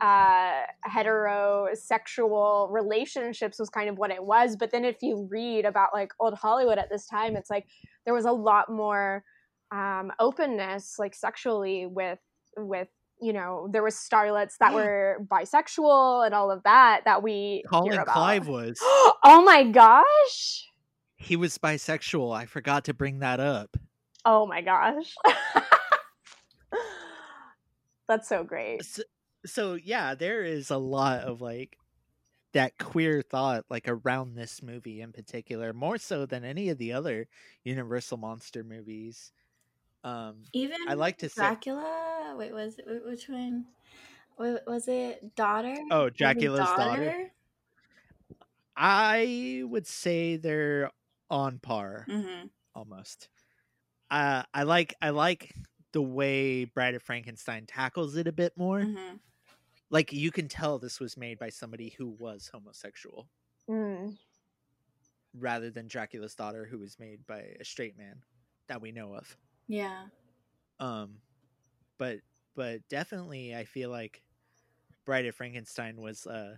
[0.00, 4.56] uh heterosexual relationships was kind of what it was.
[4.56, 7.66] But then if you read about like old hollywood at this time it's like
[8.04, 9.24] there was a lot more
[9.72, 12.18] um openness like sexually with
[12.56, 12.88] with
[13.20, 14.76] you know there was starlets that Yeah.
[14.76, 17.98] were bisexual and all of that that we Colin.
[18.06, 18.78] Clive was.
[18.82, 20.66] oh my gosh
[21.16, 22.36] He was bisexual.
[22.36, 23.76] I forgot to bring that up.
[24.24, 25.14] oh my gosh
[28.08, 29.02] that's so great So,
[29.44, 31.76] so yeah, there is a lot of like
[32.52, 36.92] that queer thought like around this movie in particular, more so than any of the
[36.92, 37.28] other
[37.64, 39.32] Universal monster movies.
[40.06, 42.34] Um Even I like to say Dracula.
[42.38, 43.66] Wait, was it which one?
[44.38, 45.76] Wa- Was it daughter?
[45.90, 47.32] Oh, Dracula's daughter?
[48.76, 50.90] I would say they're
[51.30, 52.46] on par Mm-hmm.
[52.74, 53.28] almost.
[54.10, 55.52] Uh I like I like
[55.92, 58.80] the way Bride of Frankenstein tackles it a bit more.
[58.80, 59.16] Mm-hmm.
[59.90, 63.28] Like you can tell this was made by somebody who was homosexual
[63.68, 64.16] Mm.
[65.36, 68.22] rather than Dracula's daughter who was made by a straight man
[68.68, 69.36] that we know of.
[69.68, 70.06] Yeah.
[70.80, 71.16] Um
[71.98, 72.18] but
[72.54, 74.22] but definitely I feel like
[75.04, 76.56] Bride of Frankenstein was uh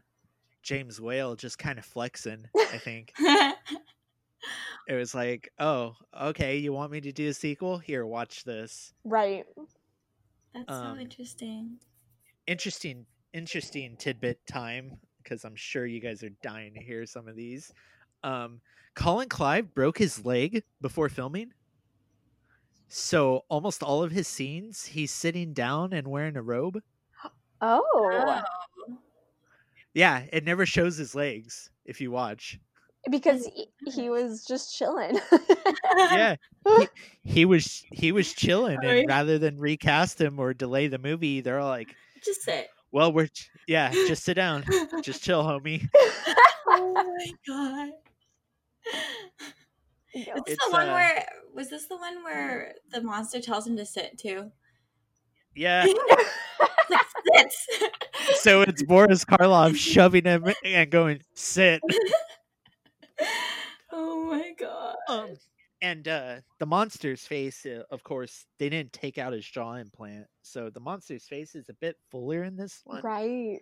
[0.63, 3.13] James Whale just kind of flexing, I think.
[4.89, 7.79] it was like, "Oh, okay, you want me to do a sequel?
[7.79, 9.45] Here, watch this." Right.
[10.55, 11.79] That's Um, so interesting.
[12.47, 17.37] Interesting interesting tidbit time because I'm sure you guys are dying to hear some of
[17.37, 17.73] these.
[18.23, 18.61] Um
[18.95, 21.53] Colin Clive broke his leg before filming.
[22.89, 26.83] So almost all of his scenes, he's sitting down and wearing a robe.
[27.61, 27.83] Oh.
[27.93, 28.41] Oh.
[29.95, 32.59] Yeah, it never shows his legs if you watch.
[33.11, 35.19] Because he, he was just chilling.
[35.97, 36.37] Yeah,
[36.67, 36.89] he,
[37.25, 39.01] he was he was chilling, Sorry.
[39.01, 42.69] and rather than recast him or delay the movie, they're all like, Just sit.
[42.93, 44.65] "Well, we're ch- yeah, just sit down,
[45.03, 45.89] just chill, homie."
[46.69, 47.91] oh my god.
[50.21, 53.67] Is this It's, the one uh, where was this the one where the monster tells
[53.67, 54.51] him to sit too?
[55.55, 55.87] Yeah,
[57.35, 57.93] Like, sit.
[58.37, 61.81] so it's Boris Karloff shoving him and going, "Sit."
[63.93, 64.97] oh my god.
[65.09, 65.37] Um,
[65.81, 70.27] and uh, the monster's face, uh, of course, they didn't take out his jaw implant,
[70.43, 73.61] so the monster's face is a bit fuller in this one, right.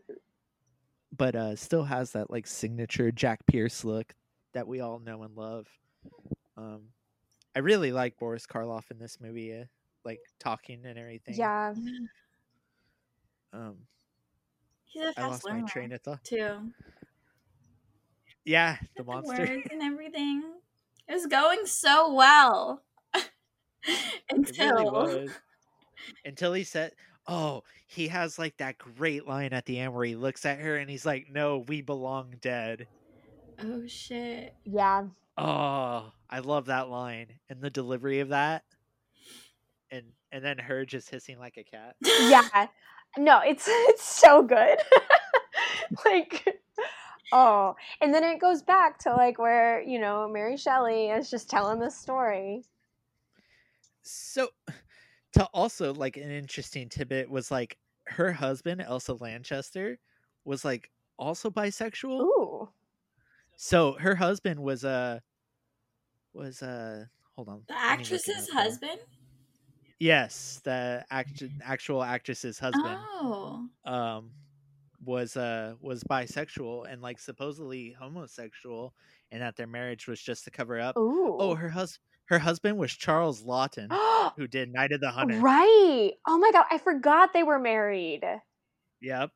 [1.16, 4.14] but uh, still has that like signature Jack Pierce look
[4.54, 5.66] that we all know and love.
[6.56, 6.88] Um,
[7.54, 9.64] I really like Boris Karloff in this movie, uh,
[10.04, 11.34] like talking and everything.
[11.36, 11.74] Yeah.
[13.52, 13.76] Um,
[14.84, 16.24] He's a I fast lost my learner train of thought.
[16.24, 16.72] too.
[18.44, 19.46] Yeah, the The monster.
[19.46, 20.42] words and everything.
[21.08, 22.82] It was going so well.
[23.88, 25.30] It Until really was.
[26.24, 26.92] Until he said,
[27.26, 30.76] "Oh, he has like that great line at the end where he looks at her
[30.76, 32.88] and he's like, "No, we belong dead."
[33.58, 34.54] Oh shit.
[34.64, 35.06] Yeah.
[35.38, 38.64] Oh, I love that line and the delivery of that,
[39.90, 41.96] and and then her just hissing like a cat.
[42.04, 42.68] Yeah.
[43.16, 44.78] No, it's it's so good.
[46.04, 46.60] like
[47.32, 51.50] oh, and then it goes back to like where, you know, Mary Shelley is just
[51.50, 52.64] telling the story.
[54.02, 54.48] So,
[55.34, 59.98] to also like an interesting tidbit was like her husband Elsa Lanchester
[60.44, 62.20] was like also bisexual.
[62.20, 62.68] Ooh.
[63.56, 65.22] So her husband was a
[66.36, 69.00] was a hold on The let me look it actress's husband?
[69.98, 73.66] Yes, the act- actual actress's husband Oh.
[73.84, 74.30] um
[75.04, 78.94] was uh was bisexual and like supposedly homosexual
[79.30, 80.96] and that their marriage was just to cover up.
[80.96, 81.36] Ooh.
[81.38, 83.88] Oh, her hus her husband was Charles Laughton
[84.36, 85.38] who did Night of the Hunter.
[85.38, 86.12] right.
[86.26, 88.24] Oh my god, I forgot they were married.
[89.00, 89.30] Yep.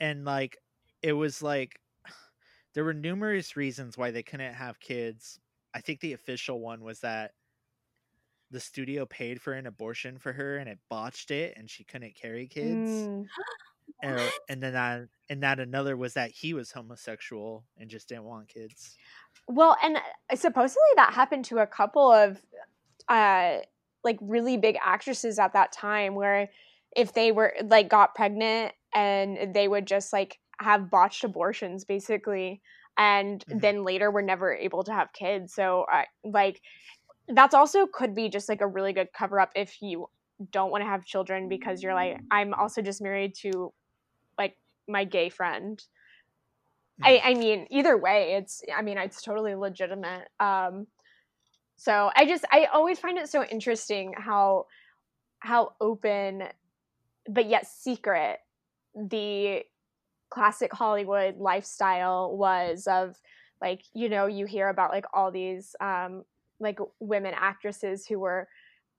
[0.00, 0.56] And like
[1.02, 1.80] it was like
[2.74, 5.40] there were numerous reasons why they couldn't have kids.
[5.78, 7.34] I think the official one was that
[8.50, 12.16] the studio paid for an abortion for her and it botched it and she couldn't
[12.16, 12.90] carry kids.
[12.90, 13.26] Mm.
[14.02, 18.24] And, and then that and that another was that he was homosexual and just didn't
[18.24, 18.96] want kids.
[19.46, 22.42] Well, and uh, supposedly that happened to a couple of
[23.08, 23.58] uh
[24.02, 26.50] like really big actresses at that time where
[26.96, 32.60] if they were like got pregnant and they would just like have botched abortions basically
[32.98, 33.58] and Mhm.
[33.60, 35.54] then later we're never able to have kids.
[35.54, 36.60] So uh, like
[37.28, 40.08] that's also could be just like a really good cover up if you
[40.52, 43.72] don't want to have children because you're like I'm also just married to
[44.38, 45.82] like my gay friend.
[47.02, 50.28] I, I mean, either way, it's I mean, it's totally legitimate.
[50.40, 50.88] Um,
[51.76, 54.66] so I just I always find it so interesting how
[55.40, 56.44] how open
[57.28, 58.40] but yet secret
[58.94, 59.64] the
[60.30, 63.16] classic Hollywood lifestyle was of
[63.60, 66.24] like you know you hear about like all these um,
[66.60, 68.48] like women actresses who were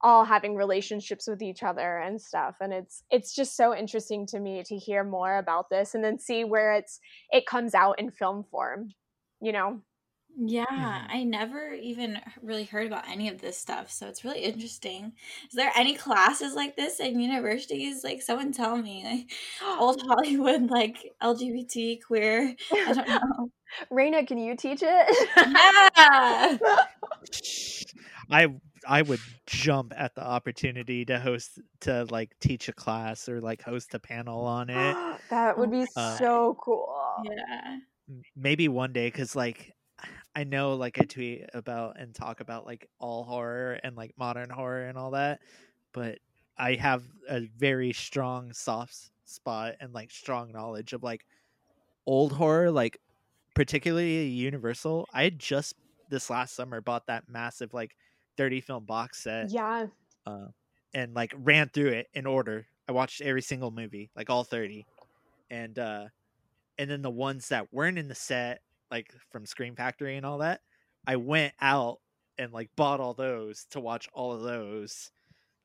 [0.01, 4.39] all having relationships with each other and stuff and it's it's just so interesting to
[4.39, 7.01] me to hear more about this and then see where it's
[7.31, 8.93] it comes out in film form
[9.41, 9.81] you know
[10.41, 11.07] Yeah, Mhm.
[11.09, 15.11] I never even really heard about any of this stuff, so it's really interesting.
[15.49, 18.05] Is there any classes like this in universities?
[18.05, 19.31] Like, someone tell me, like,
[19.79, 22.55] old Hollywood, like LGBT queer.
[22.85, 23.51] I don't know.
[23.91, 26.57] Raina, can you teach it Yeah,
[28.31, 28.47] I
[28.87, 33.61] I would jump at the opportunity to host to like teach a class or like
[33.61, 34.97] host a panel on it.
[35.29, 37.77] that would be Uh, so cool yeah.
[38.09, 39.73] M- maybe one day because like
[40.35, 44.49] i know like i tweet about and talk about like all horror and like modern
[44.49, 45.41] horror and all that
[45.93, 46.19] but
[46.57, 51.25] i have a very strong soft spot and like strong knowledge of like
[52.05, 52.99] old horror like
[53.55, 55.73] particularly universal i just
[56.09, 57.95] this last summer bought that massive like
[58.37, 59.87] 30 film box set yeah
[60.25, 60.47] uh,
[60.93, 64.87] and like ran through it in order I watched every single movie, like all 30.
[65.51, 66.05] And uh
[66.77, 68.61] and then the ones that weren't in the set,
[68.91, 70.61] like from Scream Factory and all that,
[71.05, 71.99] I went out
[72.37, 75.11] and like bought all those to watch all of those.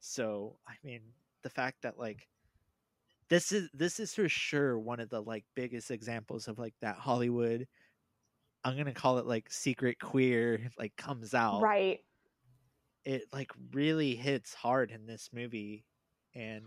[0.01, 1.01] So, I mean,
[1.43, 2.29] the fact that like
[3.29, 6.97] this is this is for sure one of the like biggest examples of like that
[6.97, 7.66] Hollywood
[8.64, 11.61] I'm to call it like secret queer like comes out.
[11.61, 12.01] Right.
[13.05, 15.85] It like really hits hard in this movie
[16.35, 16.64] and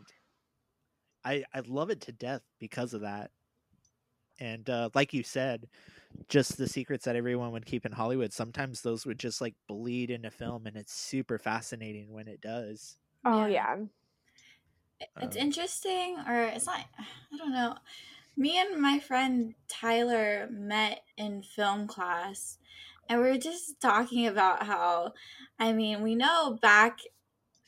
[1.26, 3.32] I I love it to death because of that.
[4.40, 5.68] And uh like you said,
[6.30, 10.12] just the secrets that everyone would keep in Hollywood, sometimes those would just like bleed
[10.12, 12.98] into film and it's super fascinating when it does.
[13.24, 13.46] Oh Yeah.
[13.46, 13.86] yeah.
[15.20, 17.78] It's Um, interesting, or it's not, I don't know.
[18.38, 22.60] Me and my friend Tyler met in film class,
[23.10, 25.14] and we were just talking about how,
[25.60, 27.02] I mean, we know back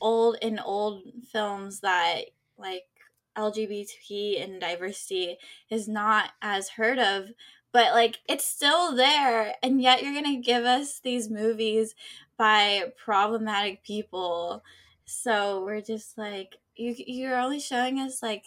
[0.02, 2.26] old in old films that
[2.58, 2.88] like
[3.36, 5.38] LGBT and diversity
[5.70, 7.32] is not as heard of,
[7.72, 11.96] but like it's still there, and yet you're gonna give us these movies
[12.38, 14.64] by problematic people.
[15.06, 18.46] So we're just like you you're only showing us like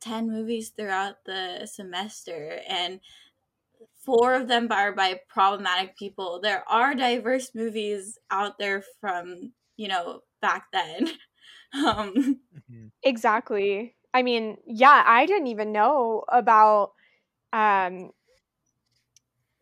[0.00, 3.00] 10 movies throughout the semester and
[4.04, 6.40] four of them are by problematic people.
[6.40, 11.10] There are diverse movies out there from, you know, back then.
[11.74, 12.90] Um mhm.
[13.02, 13.94] Exactly.
[14.14, 16.92] I mean, yeah, I didn't even know about
[17.52, 18.12] um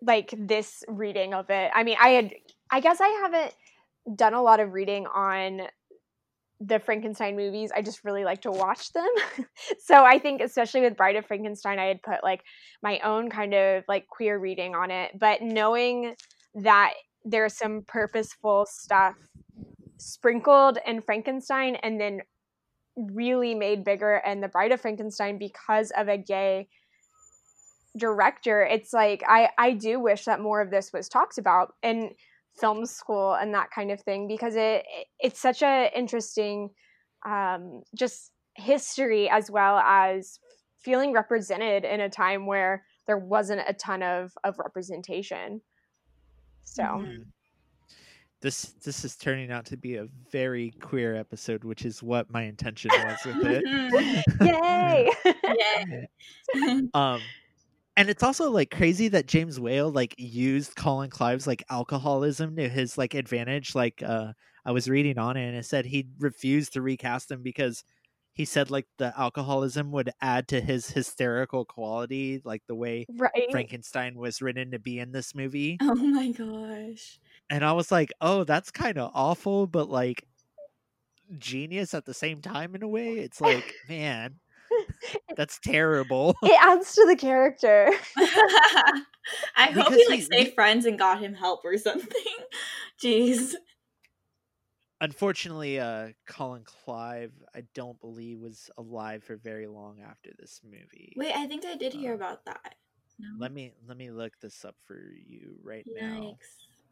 [0.03, 1.71] like this reading of it.
[1.75, 2.33] I mean, I had
[2.71, 3.55] I guess I haven't
[4.17, 5.63] done a lot of reading on
[6.61, 7.73] the Frankenstein movies.
[7.75, 9.09] I just really like to watch them.
[9.79, 12.43] so I think especially with Bride of Frankenstein I had put like
[12.83, 16.15] my own kind of like queer reading on it, but knowing
[16.55, 16.93] that
[17.25, 19.15] there's some purposeful stuff
[19.99, 22.21] sprinkled in Frankenstein and then
[22.97, 26.69] really made bigger in the bride of frankenstein because of a gay
[27.99, 32.11] director it's like i i do wish that more of this was talked about in
[32.59, 34.84] film school and that kind of thing because it
[35.18, 36.70] it's such a interesting
[37.26, 40.38] um just history as well as
[40.78, 45.61] feeling represented in a time where there wasn't a ton of of representation
[46.64, 47.07] so Mhm.
[47.07, 47.24] Mhm.
[48.43, 52.45] This this is turning out to be a very queer episode, which is what my
[52.45, 53.62] intention was with it.
[54.41, 55.11] yay
[56.55, 56.80] yeah.
[56.95, 57.20] um
[58.01, 62.67] and it's also like crazy that James Whale like used Colin Clive's like alcoholism to
[62.67, 63.75] his like advantage.
[63.75, 64.33] Like uh
[64.65, 67.85] I was reading on it and it said he refused to recast him because
[68.33, 73.49] he said like the alcoholism would add to his hysterical quality, like the way right
[73.51, 75.77] Frankenstein was written to be in this movie.
[75.83, 77.21] oh my gosh.
[77.51, 80.25] And I was like, oh, that's kind of awful, but like
[81.37, 83.19] genius at the same time in a way.
[83.19, 84.37] It's like, man,
[85.37, 86.35] that's terrible.
[86.43, 87.91] it adds to the character
[89.57, 92.09] I hope he like he- stayed he- friends and got him help or something.
[93.05, 93.55] Jeez.
[95.03, 101.14] Unfortunately, uh, Colin Clive, I don't believe was alive for very long after this movie.
[101.16, 102.74] Wait, I think I did hear Uh, about that.
[103.18, 103.28] No.
[103.39, 106.37] Let me let me look this up for you right now.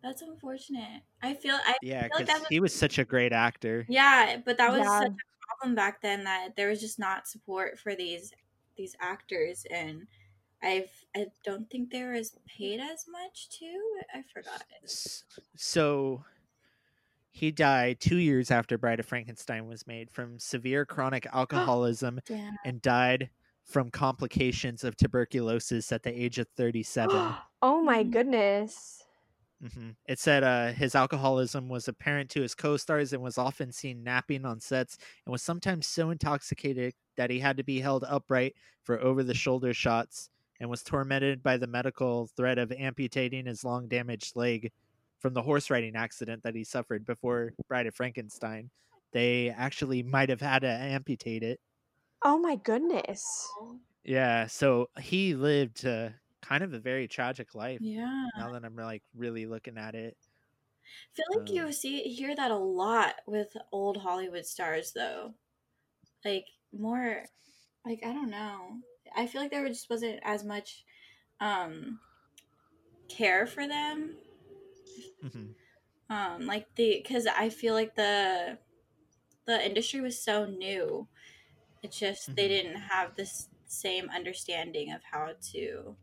[0.03, 1.03] That's unfortunate.
[1.23, 3.85] I feel I Yeah, feel like because was- he was such a great actor.
[3.89, 5.01] yeah, but that was Yeah.
[5.01, 8.33] such a problem back then that there was just not support for these
[8.77, 10.07] these actors and
[10.63, 14.01] I've I don't think they were as paid as much too.
[14.15, 14.65] I forgot
[15.57, 16.25] So
[17.31, 22.51] he died two years after Bride of Frankenstein was made from severe chronic alcoholism Yeah.
[22.65, 23.31] and died
[23.65, 27.35] from complications of tuberculosis at the age of 37.
[27.63, 28.11] oh my Mhm.
[28.11, 29.05] goodness
[29.61, 33.73] hmm It said uh, his alcoholism was apparent to his co stars and was often
[33.73, 34.97] seen napping on sets
[35.27, 38.55] and was sometimes so intoxicated that he had to be held upright
[38.85, 40.31] for over the shoulder shots
[40.61, 44.73] and was tormented by the medical threat of amputating his long damaged leg
[45.19, 48.71] from the horse riding accident that he suffered before Bride of Frankenstein.
[49.13, 51.61] They actually might have had to amputate it.
[52.23, 53.49] oh my goodness
[54.05, 56.11] Yeah, so he lived uh,
[56.49, 57.81] kind of a very tragic life.
[57.81, 58.29] Yeah.
[58.37, 60.17] Now that I'm like really looking at it,
[61.13, 65.35] I feel like you Um, see hear that a lot with old Hollywood stars though.
[66.25, 67.27] Like more
[67.85, 68.83] like I don't know.
[69.15, 70.85] I feel like there just wasn't as much
[71.41, 72.01] um
[73.09, 74.17] care for them.
[75.23, 75.55] Mhm.
[76.11, 78.59] Um like the cuz I feel like the
[79.47, 81.09] the industry was so new.
[81.83, 82.49] It's just they Mhm.
[82.49, 85.99] didn't have this same understanding of how to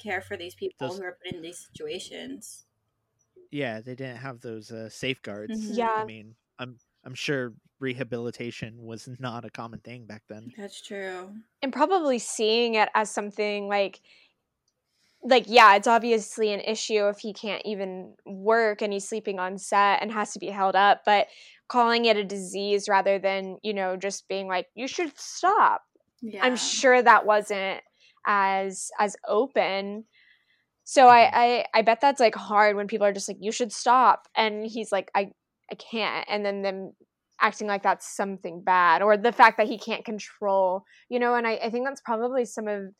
[0.00, 2.66] care for these people Those- who are put in these situations.
[3.52, 5.70] yeah, they didn't have those uh, safeguards.
[5.72, 5.76] Mhm.
[5.76, 5.94] Yeah.
[5.96, 10.52] I mean, I'm I'm sure rehabilitation was not a common thing back then.
[10.56, 11.34] That's true.
[11.62, 14.00] and probably seeing it as something like
[15.22, 19.58] like yeah it's obviously an issue if he can't even work and he's sleeping on
[19.58, 21.26] set and has to be held up but
[21.68, 25.82] calling it a disease rather than you know just being like you should stop
[26.22, 26.42] Yeah.
[26.42, 27.82] i'm sure that wasn't
[28.26, 30.04] as as open.
[30.84, 33.72] So I, I i bet that's like hard when people are just like you should
[33.72, 34.28] stop.
[34.36, 35.32] And he's like i
[35.70, 36.26] i can't.
[36.28, 36.92] And then them
[37.40, 41.34] acting like that's something bad or the fact that he can't control you know?
[41.34, 42.92] And i, I think that's probably some of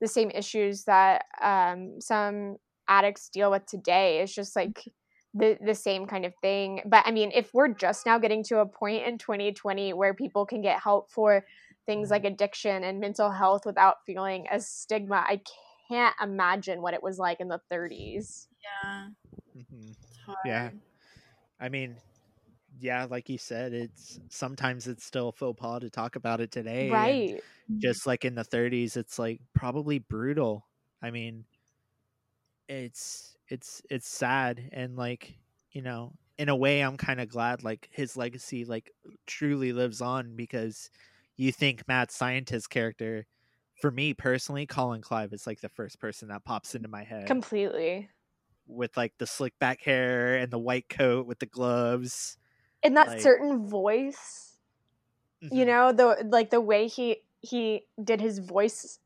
[0.00, 2.56] the same issues that um, some
[2.88, 4.84] addicts deal with today is just like
[5.32, 6.80] the the same kind of thing.
[6.86, 10.46] But i mean if we're just now getting to a point in 2020 where people
[10.46, 11.44] can get help for
[11.86, 15.40] things like addiction and mental health without feeling a stigma i
[15.88, 19.08] can't imagine what it was like in the 30s yeah.
[19.56, 19.90] Mhm.
[19.90, 20.38] It's hard.
[20.44, 20.70] Yeah.
[21.60, 21.96] I mean,
[22.80, 26.96] yeah, like you said, it's sometimes it's still faux pas to talk about it today.
[26.96, 27.40] and right
[27.80, 30.66] just like in the 30s, it's like probably brutal.
[31.02, 31.46] I mean,
[32.68, 35.38] it's it's it's sad and like
[35.70, 38.90] you know in a way i'm kind of glad like his legacy like
[39.26, 40.90] truly lives on because
[41.36, 43.26] you think mad scientist character
[43.80, 47.26] for me personally colin clive is like the first person that pops into my head.
[47.26, 48.08] Completely.
[48.66, 52.38] With like the slick back hair and the white coat with the gloves.
[52.82, 54.50] And that Like- certain voice
[55.50, 55.66] you Mhm.
[55.66, 58.98] know the like the way he he did his voice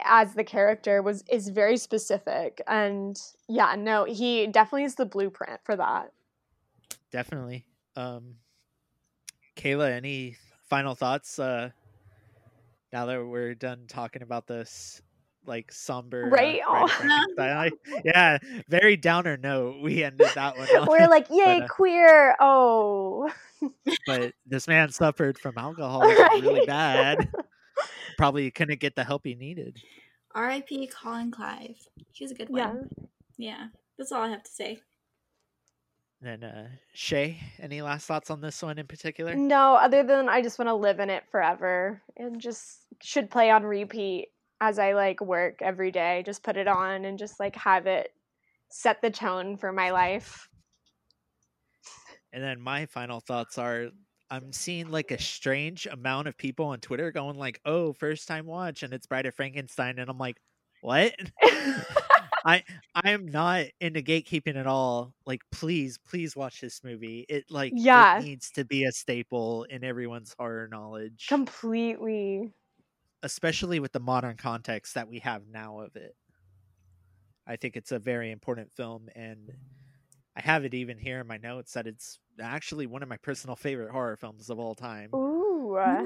[0.00, 2.62] as the character was is very specific.
[2.66, 6.12] And yeah no he definitely is the blueprint for that.
[7.10, 7.66] Definitely.
[7.94, 8.36] Um
[9.56, 10.36] kayla any
[10.72, 11.68] final thoughts uh
[12.94, 15.02] now that we're done talking about this
[15.44, 16.60] like somber uh, Right?
[17.36, 18.38] Bride of I- yeah
[18.70, 20.86] very downer note we ended that one on.
[20.88, 23.30] we're like yay But, uh, queer oh
[24.06, 27.28] but this man suffered from alcoholism really bad
[28.16, 29.76] probably couldn't get the help he needed
[30.34, 30.86] R.I.P.
[30.86, 31.76] Colin Clive.
[32.12, 32.88] He was a good one.
[33.36, 33.66] yeah Yeah.
[33.98, 34.80] That's all I have to say.
[36.22, 40.40] Then uh shay any last thoughts on this one in particular no other than i
[40.40, 44.28] just want to live in it forever and just should play on repeat
[44.60, 48.12] as i like work every day just put it on and just like have it
[48.68, 50.48] set the tone for my life
[52.32, 53.88] And then my final thoughts are
[54.30, 58.46] I'm seeing like a strange amount of people on Twitter going like, "Oh, first time
[58.46, 60.38] watch and it's Bride of Frankenstein." And I'm like,
[60.80, 61.14] "What?"
[62.44, 62.64] I
[62.94, 65.14] I am not into gatekeeping at all.
[65.26, 67.24] Like, please, please watch this movie.
[67.28, 67.92] It like Yeah.
[67.92, 72.54] it needs to be a staple in everyone's horror knowledge, completely
[73.22, 76.16] especially with the modern context that we have now of it.
[77.46, 79.52] I think it's a very important film and
[80.36, 83.56] I have it even here in my notes that it's actually one of my personal
[83.56, 85.10] favorite horror films of all time.
[85.14, 86.04] ooh uh,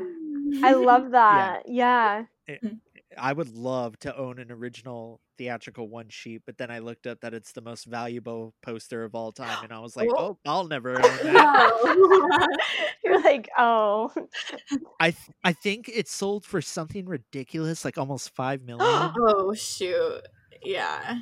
[0.62, 1.68] I love that.
[1.68, 2.26] Yeah.
[2.60, 2.78] Hmm.
[3.16, 7.20] I would love to own an original theatrical one sheet, but then I looked up
[7.20, 10.16] that it's the most valuable poster of all time, and I was like, Oh.
[10.18, 12.48] oh, I'll never own that.
[13.04, 14.12] You're like, oh.
[15.00, 18.80] I th- I think it sold for something ridiculous, like almost five million.
[19.18, 20.22] oh shoot.
[20.62, 21.18] Yeah.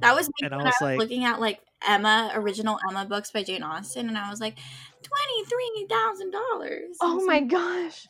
[0.00, 3.04] That was me And I was I was like- looking at like Emma original Emma
[3.04, 4.56] books by Jane Austen and I was like
[5.02, 6.96] twenty three thousand dollars.
[7.00, 8.06] Oh my gosh.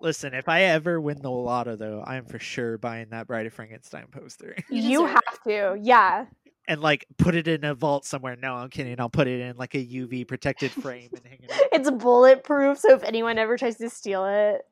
[0.00, 3.46] Listen, if I ever win the lotto, though, I am for sure buying that Bride
[3.46, 5.78] of Frankenstein poster You You have to.
[5.80, 6.26] Yeah.
[6.68, 8.36] and like put it in a vault somewhere.
[8.36, 8.98] No, I'm kidding.
[9.00, 11.50] I'll put it in like a UV protected frame and hang it.
[11.50, 11.58] up.
[11.72, 14.62] It's bulletproof, so if anyone ever tries to steal it.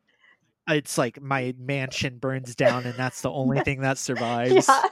[0.71, 4.69] Uh, it's like my mansion burns down, and that's the only thing that survives.
[4.69, 4.83] Yeah.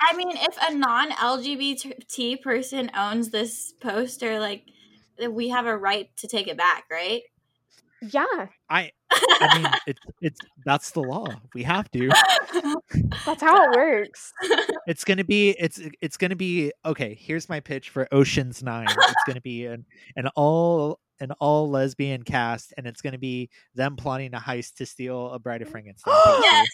[0.00, 4.64] I mean, if a non LGBT person owns this poster, like
[5.30, 7.22] we have a right to take it back, right?
[8.02, 8.48] yeah.
[8.68, 11.26] I I mean, it's it's that's the law.
[11.54, 12.08] We have to.
[13.24, 14.32] That's how it works.
[14.88, 17.18] It's gonna be it's it's gonna be okay.
[17.20, 18.86] Here's my pitch for Ocean's Nine.
[18.88, 19.84] It's gonna be an
[20.14, 24.86] an all an all lesbian cast, and it's gonna be them plotting a heist to
[24.86, 26.14] steal a Bride of Frankenstein.
[26.40, 26.68] Yes.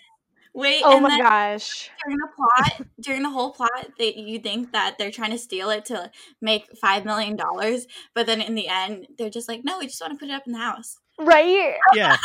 [0.52, 1.88] Wait, Oh and my gosh.
[2.04, 5.70] during the plot, during the whole plot, they you think that they're trying to steal
[5.70, 6.10] it to
[6.42, 10.02] make five million dollars, but then in the end, they're just like, no, we just
[10.02, 10.98] want to put it up in the house.
[11.18, 11.76] Right?
[11.94, 12.16] yeah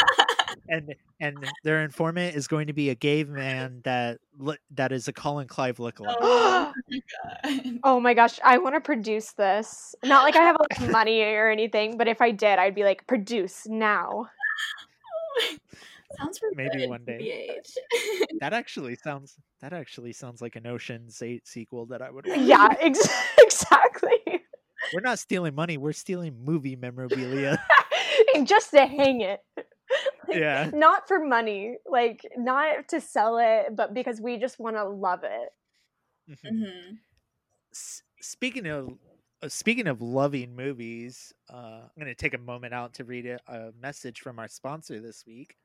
[0.69, 4.19] and and their informant is going to be a gay man that
[4.71, 7.79] that is a colin clive lookalike Oh my.
[7.83, 9.95] Oh my gosh, I want to produce this.
[10.03, 13.05] Not like I have like money or anything, but if I did, I'd be like,
[13.07, 14.29] produce now.
[16.17, 17.59] Sounds Maybe one day.
[18.39, 22.39] That actually sounds that actually sounds like an ocean's 8 sequel that i would watch.
[22.39, 23.09] Yeah, ex-
[23.39, 24.43] exactly.
[24.93, 27.61] we're not stealing money we're stealing movie memorabilia
[28.27, 29.41] keeping just to hang it.
[30.27, 30.69] Like, Yeah.
[30.73, 35.21] Not for money, like not to sell it, but because we just want to love
[35.23, 35.49] it.
[36.29, 36.37] Mhm.
[36.49, 36.95] hmm
[37.73, 38.97] S- speaking of
[39.41, 43.25] uh, speaking of loving movies, uh, I'm going to take a moment out to read
[43.27, 45.57] a, a message from our sponsor this week.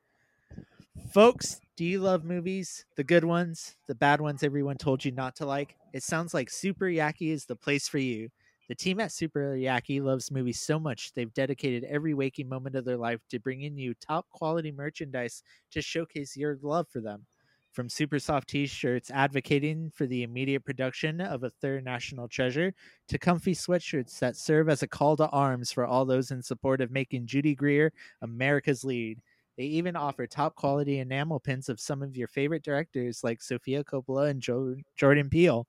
[1.13, 2.85] Folks, do you love movies?
[2.95, 5.75] The good ones, the bad ones everyone told you not to like?
[5.93, 8.29] It sounds like Super Yaki is the place for you.
[8.69, 12.85] The team at Super Yaki loves movies so much they've dedicated every waking moment of
[12.85, 17.25] their life to bringing you top quality merchandise to showcase your love for them.
[17.73, 22.73] From super soft t shirts advocating for the immediate production of a third national treasure
[23.07, 26.81] to comfy sweatshirts that serve as a call to arms for all those in support
[26.81, 27.91] of making Judy Greer
[28.21, 29.19] America's lead.
[29.57, 33.83] They even offer top quality enamel pins of some of your favorite directors like Sofia
[33.83, 35.67] Coppola and jo- Jordan Peele.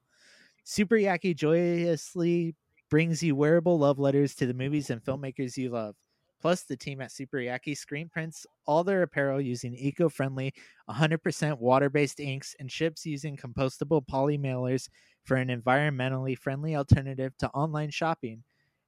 [0.65, 2.55] Super Yaki joyously
[2.95, 5.97] brings you wearable love letters to the movies and filmmakers you love.
[6.41, 10.55] Plus, the team at Super Yaki screen prints all their apparel using eco friendly
[10.89, 14.89] 100% water based inks and ships using compostable poly mailers
[15.25, 18.45] for an environmentally friendly alternative to online shopping.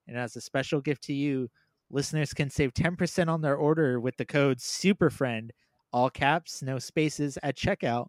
[0.06, 1.50] And as a special gift to you,
[1.90, 5.50] listeners can save 10% on their order with the code SUPERFRIEND,
[5.92, 8.06] all caps, no spaces, at checkout.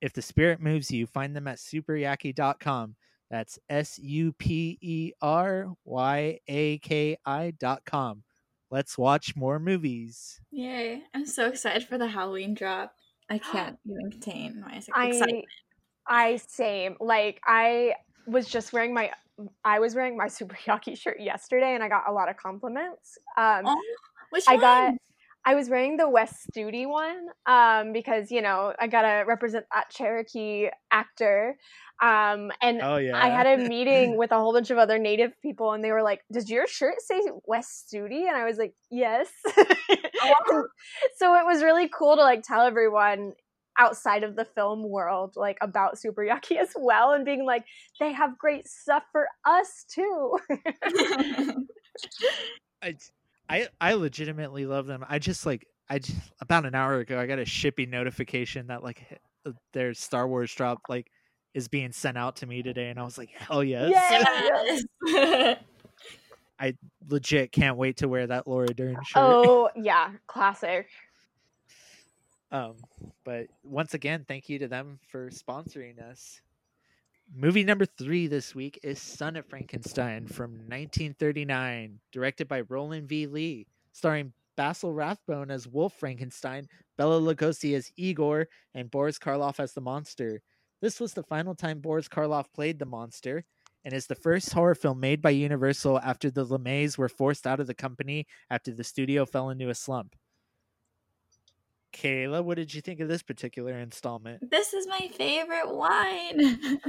[0.00, 2.96] If the spirit moves you, find them at superyaki.com.
[3.34, 8.22] That's S U P E R Y A K I dot com.
[8.70, 10.40] Let's watch more movies.
[10.52, 11.02] Yay!
[11.12, 12.94] I'm so excited for the Halloween drop.
[13.28, 15.46] I can't even contain my excitement.
[16.06, 16.96] I I same.
[17.00, 17.94] Like I
[18.28, 19.10] was just wearing my
[19.64, 23.18] I was wearing my Super Yaki shirt yesterday and I got a lot of compliments.
[23.36, 23.82] Um Oh,
[24.30, 24.60] which I one?
[24.60, 24.94] got
[25.46, 29.66] I was wearing the Wes Studi one um because you know, I got to represent
[29.74, 31.56] that Cherokee actor.
[32.02, 33.16] Um and Oh, yeah.
[33.16, 36.02] I had a meeting with a whole bunch of other native people and they were
[36.02, 39.66] like, "Does your shirt say Wes Studi?" And I was like, "Yes." And
[41.16, 43.32] so it was really cool to like tell everyone
[43.76, 47.64] outside of the film world like about Super Yaki as well and being like,
[48.00, 50.38] "They have great stuff for us too."
[52.82, 52.96] I,
[53.48, 55.04] I I legitimately love them.
[55.08, 58.82] I just like I just about an hour ago I got a shipping notification that
[58.82, 61.10] like uh, their Star Wars drop like
[61.54, 63.92] is being sent out to me today, and I was like, hell yes!
[63.92, 64.80] Yeah.
[65.06, 65.58] Yes.
[66.58, 66.74] I
[67.08, 69.22] legit can't wait to wear that Laura Dern shirt.
[69.22, 70.88] oh, yeah, classic.
[72.52, 72.76] Um,
[73.24, 76.40] but once again, thank you to them for sponsoring us.
[77.32, 83.26] Movie number three this week is Son of Frankenstein from 1939, directed by Rowland V.
[83.26, 89.72] Lee, starring Basil Rathbone as Wolf Frankenstein, Bela Lugosi as Igor, and Boris Karloff as
[89.72, 90.42] the monster.
[90.80, 93.44] This was the final time Boris Karloff played the monster,
[93.84, 97.58] and is the first horror film made by Universal after the Laemmles were forced out
[97.58, 100.14] of the company after the studio fell into a slump.
[101.94, 104.50] Kayla, what did you think of this particular installment?
[104.50, 106.84] this is my favorite one.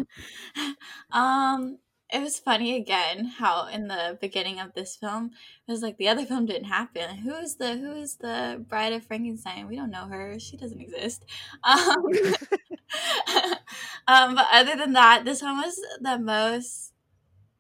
[1.12, 1.78] um,
[2.14, 5.32] it was funny again how in the beginning of this film
[5.68, 7.18] it was like the other film didn't happen.
[7.18, 9.68] Who is the who is the bride of Frankenstein?
[9.68, 10.40] We don't know her.
[10.40, 11.26] She doesn't exist.
[11.64, 12.06] Um,
[14.08, 16.94] um, but other than that, this one was the most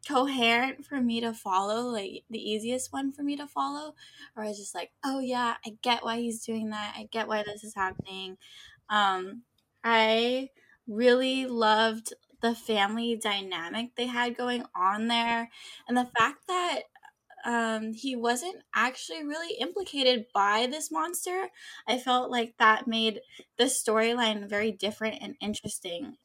[0.08, 3.95] coherent for me to follow, like the easiest one for me to follow.
[4.36, 6.95] or I was just like, oh yeah, I get why he's doing that.
[6.97, 8.38] I get why this is happening.
[8.89, 9.43] Um,
[9.84, 10.49] I
[10.88, 15.49] really loved the family dynamic they had going on there,
[15.88, 16.82] and the fact that
[17.45, 21.49] um, he wasn't actually really implicated by this monster.
[21.88, 23.22] I felt like that made
[23.58, 26.18] the storyline very different and interesting.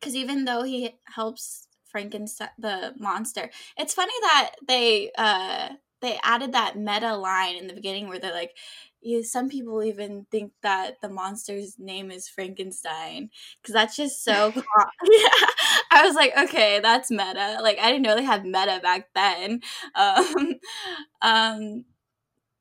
[0.00, 1.65] Because even though he helps
[1.96, 5.70] Frankenstein, the monster, it's funny that they uh,
[6.02, 8.54] they added that meta line in the beginning where they're like,
[9.00, 13.30] yeah, some people even think that the monster's name is Frankenstein
[13.62, 14.52] because that's just so.
[14.54, 15.46] yeah,
[15.90, 17.60] I was like, okay, that's meta.
[17.62, 19.60] Like I didn't know they had meta back then.
[19.94, 20.54] Um,
[21.22, 21.84] um,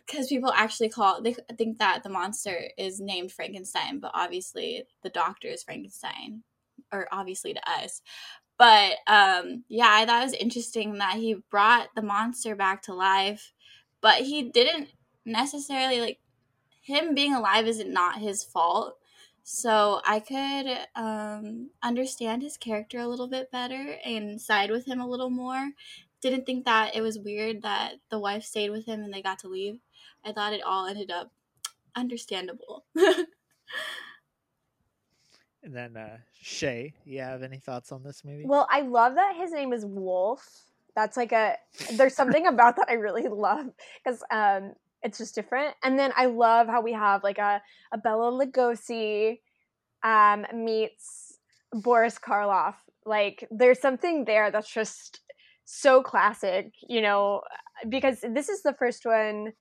[0.05, 5.09] because people actually call they think that the monster is named Frankenstein, but obviously the
[5.09, 6.43] doctor is Frankenstein,
[6.93, 8.01] or obviously to us.
[8.57, 12.93] But um, yeah, I thought it was interesting that he brought the monster back to
[12.93, 13.53] life,
[14.01, 14.89] but he didn't
[15.25, 16.19] necessarily like
[16.81, 18.97] him being alive isn't not his fault.
[19.43, 24.99] So I could um, understand his character a little bit better and side with him
[24.99, 25.71] a little more.
[26.21, 29.39] Didn't think that it was weird that the wife stayed with him and they got
[29.39, 29.79] to leave.
[30.23, 31.31] I thought it all ended up
[31.95, 32.85] understandable.
[35.65, 38.45] And then uh Shay, you have any thoughts on this movie?
[38.45, 40.47] Well, I love that his name is Wolf.
[40.95, 41.57] That's like a
[41.93, 43.67] there's something about that I really love
[44.03, 44.73] because um
[45.05, 45.75] it's just different.
[45.83, 47.61] And then I love how we have like a,
[47.91, 49.39] a Bela Lugosi
[50.03, 51.37] um, meets
[51.71, 52.73] Boris Karloff.
[53.05, 55.21] Like there's something there that's just
[55.63, 57.41] so classic, you know,
[57.87, 59.53] because this is the first one.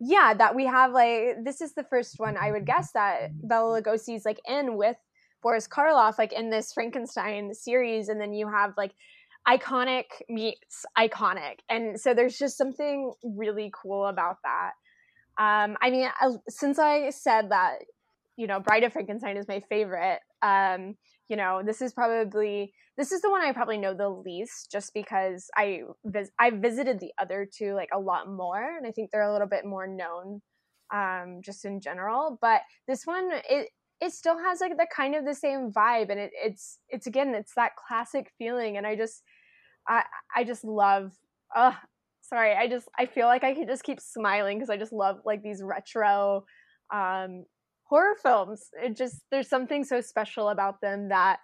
[0.00, 3.80] Yeah, that we have like this is the first one I would guess that Bela
[3.80, 4.96] Lugosi's like in with
[5.42, 8.92] Boris Karloff, like in this Frankenstein series, and then you have like
[9.48, 14.72] iconic meets iconic, and so there's just something really cool about that.
[15.38, 17.76] Um, I mean, I, since I said that,
[18.36, 20.20] you know, Bride of Frankenstein is my favorite.
[20.42, 20.94] Um,
[21.28, 24.92] you know, this is probably this is the one I probably know the least, just
[24.94, 29.10] because I vis- I visited the other two like a lot more, and I think
[29.10, 30.40] they're a little bit more known,
[30.94, 32.38] um, just in general.
[32.40, 33.70] But this one, it
[34.00, 37.34] it still has like the kind of the same vibe, and it, it's it's again,
[37.34, 39.22] it's that classic feeling, and I just
[39.88, 41.12] I I just love.
[41.54, 41.72] Uh,
[42.22, 45.18] sorry, I just I feel like I could just keep smiling because I just love
[45.24, 46.44] like these retro
[46.94, 47.44] um
[47.88, 48.70] horror films.
[48.82, 51.38] It just there's something so special about them that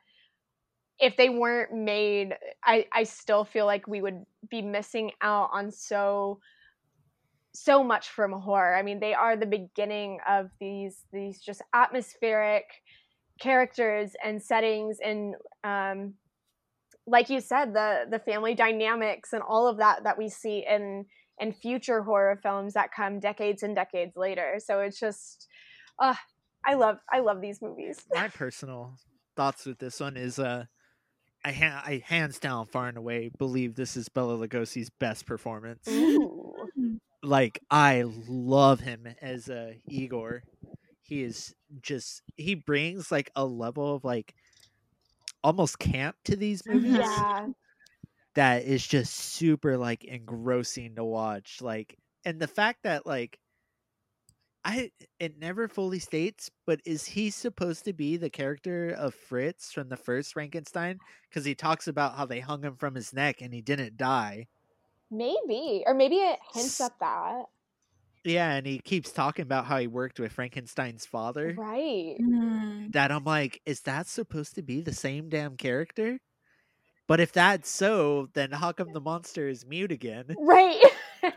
[0.99, 2.35] if they weren't made,
[2.65, 6.41] I I still feel like we would be missing out on so
[7.55, 8.75] so much from horror.
[8.75, 12.65] I mean, they are the beginning of these these just atmospheric
[13.41, 15.35] characters and settings and
[15.65, 16.15] um
[17.07, 21.05] like you said the the family dynamics and all of that that we see in
[21.41, 24.59] in future horror films that come decades and decades later.
[24.65, 25.49] So it's just
[25.99, 26.15] uh
[26.65, 28.05] I love I love these movies.
[28.13, 28.95] My personal
[29.37, 30.65] thoughts with this one is uh
[31.45, 35.89] I, ha- I hands down far and away believe this is Bela Lugosi's best performance.
[35.89, 36.55] Ooh.
[37.25, 40.43] Like I love him as uh, Igor.
[41.03, 44.35] He is just he brings like a level of like
[45.43, 47.47] almost camp to these movies Yeah.
[48.35, 51.59] that is just super like engrossing to watch.
[51.61, 53.39] Like and the fact that like
[54.65, 59.73] I it never fully states, but is he supposed to be the character of Fritz
[59.73, 60.99] from the first Frankenstein?
[61.29, 64.47] Because he talks about how they hung him from his neck and he didn't die.
[65.11, 65.83] Maybe.
[65.87, 67.45] Or maybe it hints at that.
[68.25, 71.55] Yeah, and he keeps talking about how he worked with Frankenstein's father.
[71.59, 72.17] Right.
[72.21, 72.93] Mm.
[72.93, 76.21] That I'm like, is that supposed to be the same damn character?
[77.09, 80.37] But if that's so, then how come the monster is mute again?
[80.39, 80.81] Right.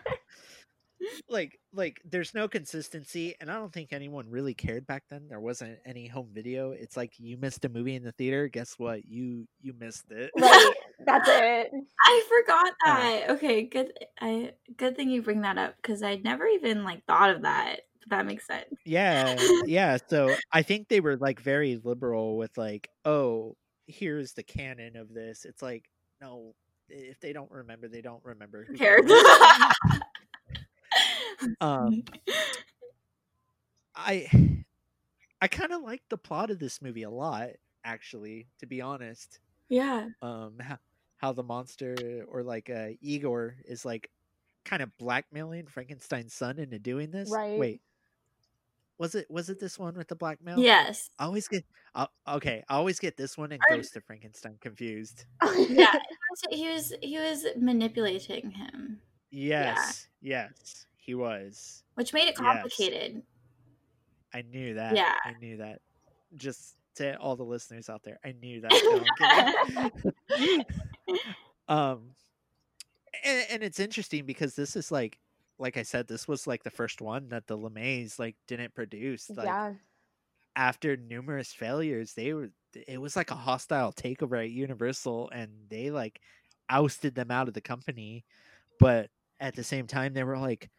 [1.30, 5.40] like like there's no consistency and i don't think anyone really cared back then there
[5.40, 9.06] wasn't any home video it's like you missed a movie in the theater guess what
[9.06, 10.74] you you missed it right.
[11.06, 11.72] That's it.
[12.06, 13.30] I forgot Uh, that.
[13.32, 13.92] Okay, good.
[14.22, 17.82] I good thing you bring that up because I'd never even like thought of that.
[18.10, 18.66] That makes sense.
[18.86, 19.36] yeah
[19.66, 23.56] yeah so i think they were like very liberal with like oh
[23.88, 25.86] here's the canon of this it's like
[26.22, 26.54] no
[26.88, 29.06] if they don't remember they don't remember Who Who cares?
[31.62, 32.04] um
[33.96, 34.28] i
[35.42, 37.50] i kind of like the plot of this movie a lot
[37.84, 40.08] actually to be honest yeah.
[40.22, 40.78] um how,
[41.18, 44.10] how the monster or like uh igor is like
[44.64, 47.58] kind of blackmailing frankenstein's son into doing this Right.
[47.60, 47.82] wait
[48.98, 51.10] was it was it this one with the blackmail Yes.
[51.20, 55.26] i always get i okay i always get this one and ghost of frankenstein confused
[55.70, 56.00] Yeah.
[56.50, 59.00] He was he was manipulating him,
[59.32, 62.38] yes yes he was which made it Yes.
[62.38, 63.22] complicated.
[64.34, 65.16] i knew that Yeah.
[65.24, 65.82] i knew that
[66.36, 69.92] just to all the listeners out there i knew that
[70.30, 70.64] No,
[71.74, 72.12] um
[73.24, 75.20] and, and it's interesting because this is like
[75.60, 79.30] like i said this was like the first one that the Laemmles like didn't produce
[79.30, 79.74] like yeah.
[80.56, 82.50] after numerous failures they were
[82.88, 86.20] it was like a hostile takeover at universal and they like
[86.70, 88.26] ousted them out of the company
[88.80, 90.70] but at the same time they were like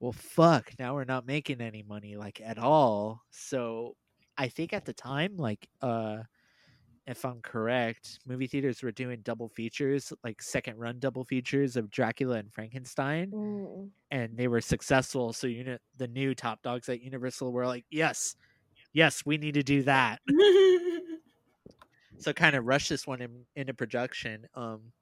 [0.00, 3.22] well fuck now we're not making any money like at all.
[3.30, 3.96] So
[4.36, 6.18] i think at the time like uh
[7.06, 11.90] if i'm correct movie theaters were doing double features like second run double features of
[11.90, 13.90] dracula and frankenstein Mm.
[14.10, 15.32] and they were successful.
[15.32, 18.36] So unit the new top dogs at universal were like yes
[18.92, 20.20] yes we need to do that.
[22.18, 24.92] So kind of rushed this one in, into production um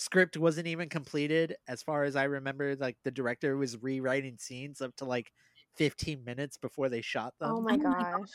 [0.00, 4.80] script wasn't even completed as far as i remember like the director was rewriting scenes
[4.80, 5.30] up to like
[5.76, 8.30] 15 minutes before they shot oh them Oh my Oh my gosh.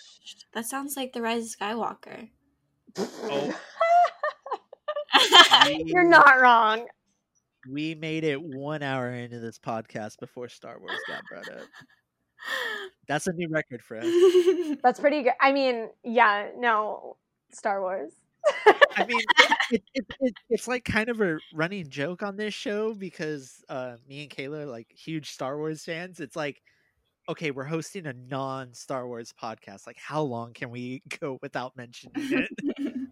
[0.53, 2.29] that sounds like the Rise of Skywalker.
[2.97, 3.59] Oh.
[5.69, 6.85] You're not wrong.
[7.71, 11.65] we made it one hour into this podcast before star wars got brought up
[13.07, 14.05] that's a new record for us
[14.83, 15.33] That's pretty good.
[15.41, 17.17] I mean, yeah, no,
[17.51, 18.11] Star Wars.
[18.97, 19.19] I mean,
[19.71, 23.95] it, it, it, it's like kind of a running joke on this show because uh,
[24.07, 26.19] me and Kayla are like huge Star Wars fans.
[26.19, 26.61] It's like,
[27.27, 29.87] okay, we're hosting a non Star Wars podcast.
[29.87, 32.49] Like, how long can we go without mentioning it?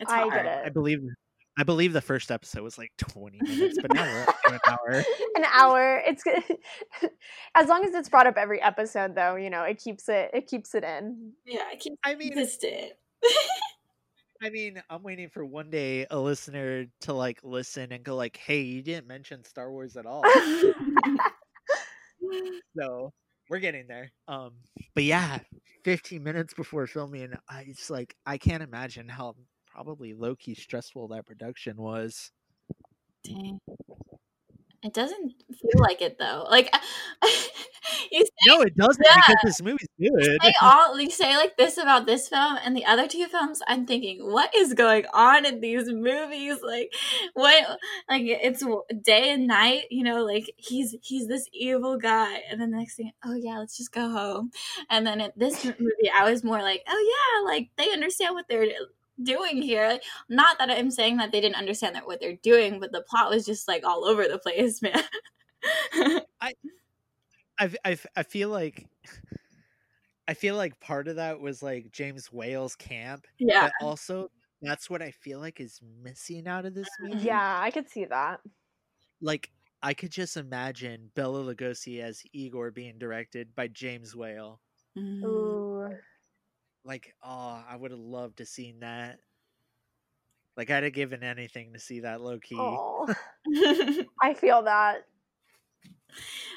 [0.00, 0.62] it's I get it.
[0.66, 1.00] I believe,
[1.58, 4.60] I believe the first episode was like twenty minutes, but now we're up to an
[4.66, 5.04] hour.
[5.36, 6.02] An hour.
[6.06, 6.42] It's good.
[7.54, 9.36] as long as it's brought up every episode, though.
[9.36, 10.30] You know, it keeps it.
[10.32, 11.32] It keeps it in.
[11.46, 12.92] Yeah, I can I mean, consistent.
[14.42, 18.38] I mean, I'm waiting for one day a listener to like listen and go like,
[18.38, 20.22] "Hey, you didn't mention Star Wars at all."
[22.76, 23.12] so
[23.48, 24.10] we're getting there.
[24.28, 24.52] Um,
[24.94, 25.40] but yeah,
[25.84, 29.36] 15 minutes before filming, I it's like I can't imagine how
[29.66, 32.32] probably low key stressful that production was.
[33.24, 33.58] Dang.
[34.82, 36.46] It doesn't feel like it though.
[36.50, 36.74] Like
[38.10, 39.16] you say, No, it doesn't Yeah.
[39.16, 40.38] because this movie's good.
[40.42, 43.60] say all you say like this about this film and the other two films.
[43.68, 46.58] I'm thinking, what is going on in these movies?
[46.62, 46.92] Like,
[47.34, 47.78] what?
[48.08, 48.64] Like it's
[49.04, 49.84] day and night.
[49.90, 53.58] You know, like he's he's this evil guy, and then the next thing, oh yeah,
[53.58, 54.50] let's just go home.
[54.88, 58.46] And then at this movie, I was more like, oh yeah, like they understand what
[58.48, 58.66] they're
[59.22, 59.88] doing here.
[59.88, 63.02] Like, not that I'm saying that they didn't understand that what they're doing, but the
[63.02, 65.02] plot was just like all over the place, man.
[66.40, 66.52] I,
[67.58, 68.86] I, I I feel like
[70.28, 73.68] I feel like part of that was like James Whale's camp, yeah.
[73.80, 74.30] but also
[74.62, 77.24] that's what I feel like is missing out of this movie.
[77.24, 78.40] Yeah, I could see that.
[79.20, 79.50] like
[79.82, 84.60] I could just imagine Bela Lugosi as Igor being directed by James Whale.
[84.96, 85.24] Mm.
[85.24, 85.96] Ooh.
[86.84, 89.18] Like, oh, I would have loved to seen that.
[90.56, 92.56] Like, I'd have given anything to see that low key.
[92.58, 93.06] Oh,
[94.22, 95.06] I feel that.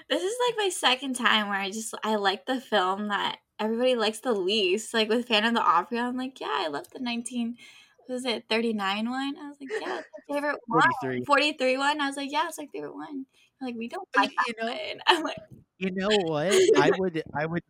[0.09, 3.95] this is like my second time where I just I like the film that everybody
[3.95, 4.93] likes the least.
[4.93, 7.57] Like with Phantom of the Opera, I'm like, yeah, I love the 19
[8.05, 9.35] what was it 39 one?
[9.39, 10.81] I was like, yeah, it's my favorite one.
[11.01, 11.23] 43.
[11.25, 12.01] 43 one.
[12.01, 13.25] I was like, yeah, it's my favorite one.
[13.59, 14.99] They're like we don't like that you know- one.
[15.07, 15.37] I'm like,
[15.77, 16.53] You know what?
[16.77, 17.63] I would, I would,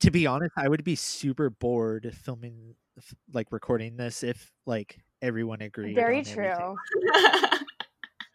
[0.00, 2.74] to be honest, I would be super bored filming,
[3.32, 5.94] like recording this if like everyone agreed.
[5.94, 6.76] Very true.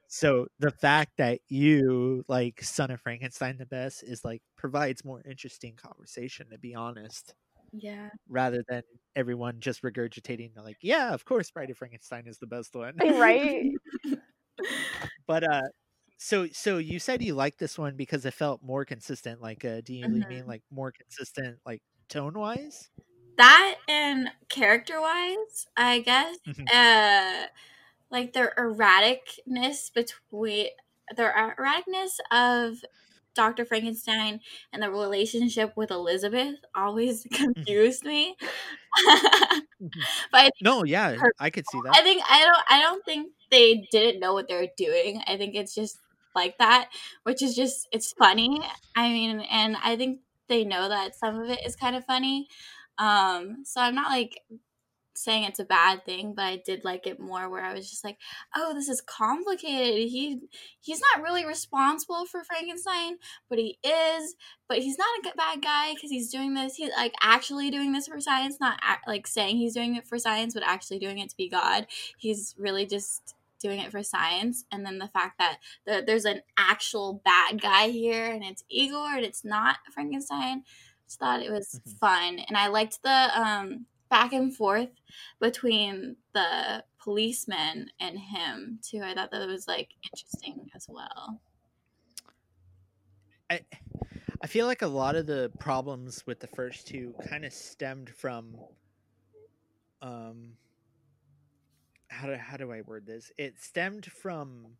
[0.09, 5.21] So the fact that you like Son of Frankenstein the best is like provides more
[5.29, 6.47] interesting conversation.
[6.51, 7.33] To be honest.
[7.73, 8.09] yeah.
[8.29, 8.81] rather than
[9.15, 13.71] everyone just regurgitating like yeah of course bride of frankenstein is the best one right?
[15.27, 15.61] but uh
[16.17, 19.81] so so you said you liked this one because it felt more consistent like uh
[19.81, 22.89] do you mean like more consistent like tone wise
[23.37, 26.37] That and character wise, I guess.
[26.47, 26.67] Mhm.
[26.73, 27.47] Uh
[28.09, 30.69] like their erraticness between
[31.15, 32.77] their erraticness of
[33.35, 33.65] Dr.
[33.65, 34.39] Frankenstein
[34.73, 38.35] and the relationship with Elizabeth always confused me.
[39.05, 39.63] but
[40.33, 41.95] I, no yeah Her- i could see that.
[41.95, 45.21] I think I don't I don't think they didn't know what they're doing.
[45.27, 45.99] I think it's just
[46.37, 46.89] like that,
[47.23, 48.61] which is just it's funny.
[48.95, 52.47] I mean, and I think they know that some of it is kind of funny.
[52.97, 54.39] Um, so I'm not like
[55.17, 58.03] saying it's a bad thing, but I did like it more where I was just
[58.03, 58.17] like,
[58.55, 60.09] oh, this is complicated.
[60.09, 60.39] He
[60.79, 63.17] he's not really responsible for Frankenstein,
[63.49, 64.35] but he is.
[64.69, 66.75] But he's not a bad guy because he's doing this.
[66.75, 70.53] He's like actually doing this for science, not like saying he's doing it for science,
[70.53, 71.87] but actually doing it to be God.
[72.17, 74.65] He's really just doing it for science.
[74.71, 79.15] And then the fact that the, there's an actual bad guy here, and it's Igor,
[79.15, 80.63] and it's not Frankenstein.
[81.05, 81.99] Just thought it was Mhm.
[81.99, 84.89] fun, and I liked the um back and forth
[85.39, 89.01] between the policeman and him too.
[89.03, 91.41] I thought that was like interesting as well.
[93.49, 93.61] i
[94.41, 98.09] i feel like a lot of the problems with the first two kind of stemmed
[98.09, 98.57] from
[100.01, 100.57] um
[102.09, 104.77] how do how do i word this it stemmed from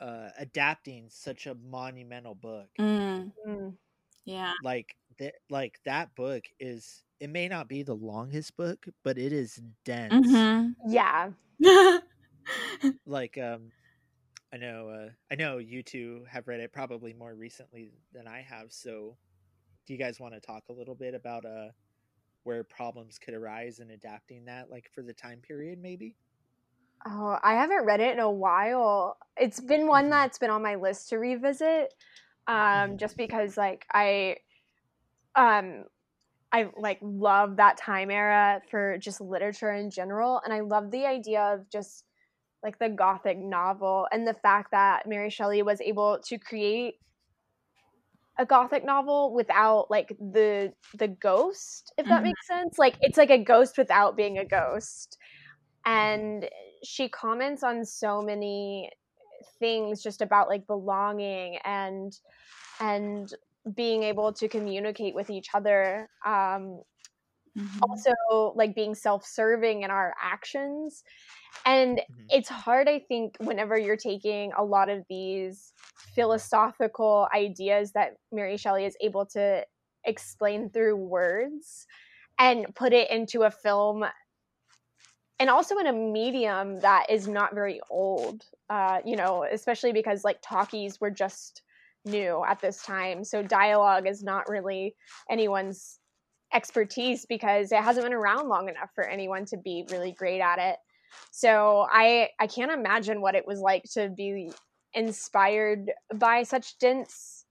[0.00, 3.76] uh adapting such a monumental book Mm, Mm.
[4.24, 4.52] yeah.
[4.62, 9.32] like that like that book is it may not be the longest book but it
[9.32, 10.90] is dense Mm-hmm.
[10.90, 11.30] Yeah.
[13.06, 13.70] like um
[14.52, 18.40] i know uh i know you two have read it probably more recently than i
[18.40, 19.16] have so
[19.86, 21.68] do you guys want to talk a little bit about uh
[22.50, 26.16] where problems could arise in adapting that like for the time period maybe
[27.06, 29.16] Oh, I haven't read it in a while.
[29.36, 30.10] It's been one Mhm.
[30.10, 31.94] that's been on my list to revisit.
[32.46, 32.98] Um, Mhm.
[32.98, 34.36] just because like I
[35.36, 35.84] um
[36.52, 41.06] I like love that time era for just literature in general and I love the
[41.06, 42.04] idea of just
[42.62, 46.96] like the gothic novel and the fact that Mary Shelley was able to create
[48.40, 52.24] a gothic novel without like the the ghost if that Mhm.
[52.24, 55.18] makes sense like it's like a ghost without being a ghost
[55.84, 56.48] and
[56.84, 58.90] she comments on so many
[59.58, 62.18] things just about like belonging and
[62.80, 63.34] and
[63.74, 66.82] being able to communicate with each other um
[67.54, 67.80] Mhm.
[67.90, 68.12] also
[68.54, 71.02] like being self-serving in our actions
[71.66, 72.30] and Mhm.
[72.30, 75.72] it's hard i think whenever you're taking a lot of these
[76.14, 79.64] philosophical ideas that mary shelley is able to
[80.04, 81.86] explain through words
[82.38, 84.04] and put it into a film
[85.38, 90.24] and also in a medium that is not very old uh, you know especially because
[90.24, 91.62] like talkies were just
[92.04, 94.96] new at this time so dialogue is not really
[95.30, 95.99] anyone's
[96.52, 100.58] expertise because it hasn't been around long enough for anyone to be really great at
[100.58, 100.76] it.
[101.30, 104.52] So i i can't imagine what it was like to be
[104.94, 107.44] inspired by such dense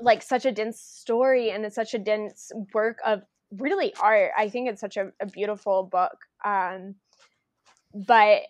[0.00, 4.32] like such a dense story and such a dense work of really art.
[4.36, 6.96] I think it's such a, a beautiful book um
[7.94, 8.42] but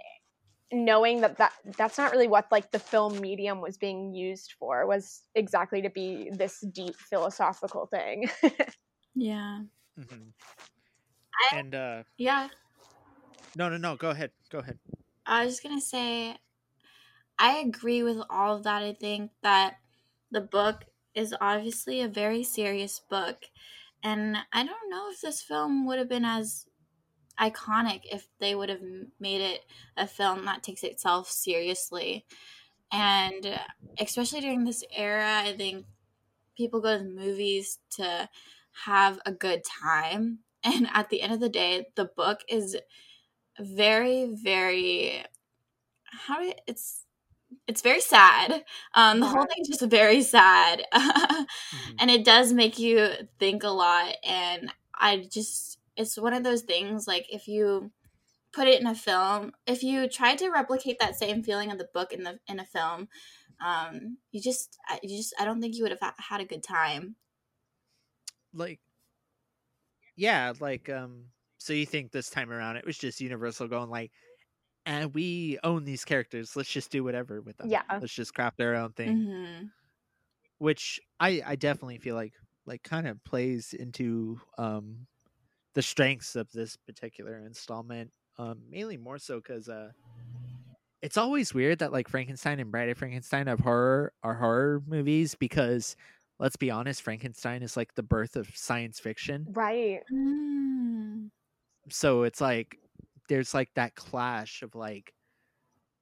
[0.72, 4.86] knowing that, that that's not really what like the film medium was being used for
[4.86, 8.28] was exactly to be this deep philosophical thing
[9.14, 9.64] Yeah.
[9.96, 10.34] Mhm.
[11.34, 12.50] I- And uh Yeah.
[13.54, 14.32] no no no, go ahead.
[14.50, 14.78] Go ahead.
[15.26, 16.38] I was just gonna say,
[17.38, 18.82] I agree with all of that.
[18.82, 19.78] I think that
[20.30, 20.84] the book
[21.14, 23.46] is obviously a very serious book,
[24.02, 26.66] and I don't know if this film would have been as
[27.40, 28.82] iconic if they would have
[29.20, 32.26] made it a film that takes itself seriously.
[32.92, 33.60] And
[33.98, 35.86] especially during this era, I think
[36.56, 38.28] people go to the movies to
[38.86, 40.40] have a good time.
[40.66, 42.74] And at the end of the day, the book is
[43.60, 45.24] very, very
[46.06, 47.04] how do you, it's
[47.68, 48.64] it's very sad.
[48.94, 51.96] Um, the whole thing's just very sad, Mhm.
[52.00, 54.16] and it does make you think a lot.
[54.24, 57.92] And I just it's one of those things like if you
[58.52, 61.88] put it in a film, if you tried to replicate that same feeling of the
[61.94, 63.08] book in the in a film,
[63.64, 67.16] um, you just you just I don't think you would have had a good time.
[68.54, 68.80] Like
[70.16, 71.26] yeah, like um
[71.58, 74.12] so you think this time around it was just Universal going like
[74.86, 76.56] and we own these characters.
[76.56, 77.70] Let's just do whatever with them.
[77.70, 77.82] Yeah.
[78.00, 79.12] Let's just craft our own thing.
[79.12, 79.70] hmm
[80.58, 82.34] which I I definitely feel like
[82.66, 85.06] like kind of plays into um
[85.74, 89.92] the strengths of this particular installment um mainly more so cuz uh
[91.02, 95.34] it's always weird that like Frankenstein and Bride of Frankenstein of horror are horror movies
[95.34, 95.96] because
[96.38, 99.46] let's be honest Frankenstein is like the birth of science fiction.
[99.50, 100.00] Right.
[100.12, 101.30] Mm.
[101.88, 102.78] so it's like
[103.28, 105.14] there's like that clash of like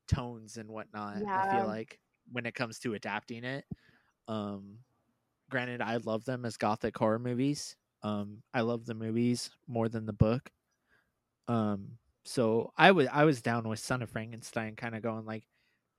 [0.09, 1.99] tones and whatnot i feel like
[2.31, 3.65] when it comes to adapting it.
[4.29, 4.79] Um
[5.51, 7.77] granted i love them as gothic horror movies.
[8.03, 10.51] Um i love the movies more than the book.
[11.49, 15.45] Um so i was i was down with son of frankenstein kind of going like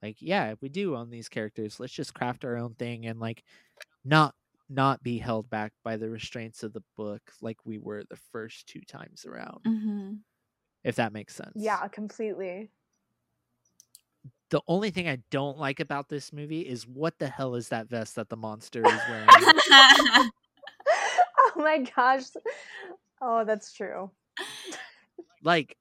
[0.02, 3.20] like yeah if we do own these characters let's just craft our own thing and
[3.20, 3.44] like
[4.06, 4.36] not
[4.70, 8.68] not be held back by the restraints of the book like we were the first
[8.68, 10.14] two times around hmm
[10.84, 11.54] if that makes sense.
[11.56, 12.70] yeah completely
[14.50, 17.90] The only thing I don't like about this movie is what the hell is that
[17.90, 19.28] vest that the monster is wearing?
[19.30, 20.30] oh
[21.56, 22.26] my gosh
[23.22, 24.12] oh that's true
[25.44, 25.78] like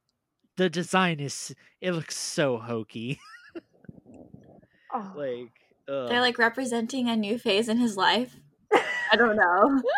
[0.56, 3.18] the design is it looks so hokey.
[4.94, 5.12] oh.
[5.16, 5.52] like
[6.08, 8.36] They're like representing a new phase in his life.
[8.74, 9.82] I don't know.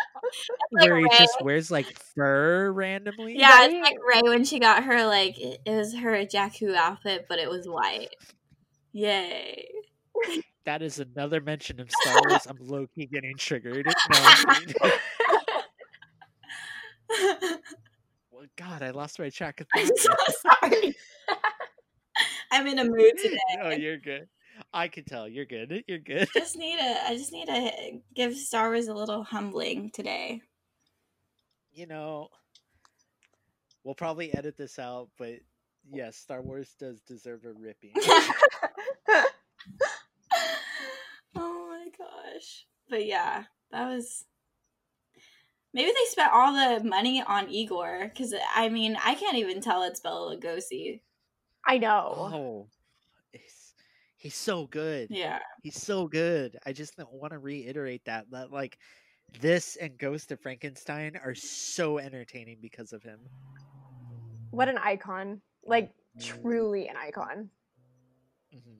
[0.73, 1.09] like where he Rey.
[1.17, 1.85] just wears like
[2.15, 3.37] fur randomly.
[3.37, 3.81] Yeah, it's Right?
[3.83, 7.49] like Rey when she got her like it it was her Jakku outfit, but it
[7.49, 8.09] was white.
[8.93, 9.67] Yay!
[10.65, 12.47] That is another mention of Star Wars.
[12.49, 13.85] I'm low key getting triggered.
[13.85, 14.35] No,
[18.31, 20.09] well, God, I lost my track of I'm so
[20.41, 20.95] sorry.
[22.51, 23.37] I'm in a mood today.
[23.61, 24.27] no, you're good.
[24.73, 25.83] I can tell you're good.
[25.87, 26.27] You're good.
[26.33, 27.05] Just need to.
[27.07, 27.71] I just need to
[28.13, 30.41] give Star Wars a little humbling today.
[31.73, 32.29] you know,
[33.83, 35.35] we'll probably edit this out, but
[35.91, 37.91] yes, Star Wars does deserve a ripping.
[41.35, 42.65] oh my gosh!
[42.89, 44.25] But yeah, that was.
[45.73, 49.83] Maybe they spent all the money on Igor because I mean I can't even tell
[49.83, 51.01] it's Bela Lugosi.
[51.65, 52.67] i know oh,
[53.33, 53.64] he's,
[54.25, 55.07] he's so good.
[55.11, 55.37] Yeah.
[55.61, 56.57] He's so good.
[56.65, 58.79] I just want to reiterate that that like
[59.39, 63.19] this and Ghost of Frankenstein are so entertaining because of him.
[64.49, 67.49] what an icon like truly an icon
[68.55, 68.77] Mhm.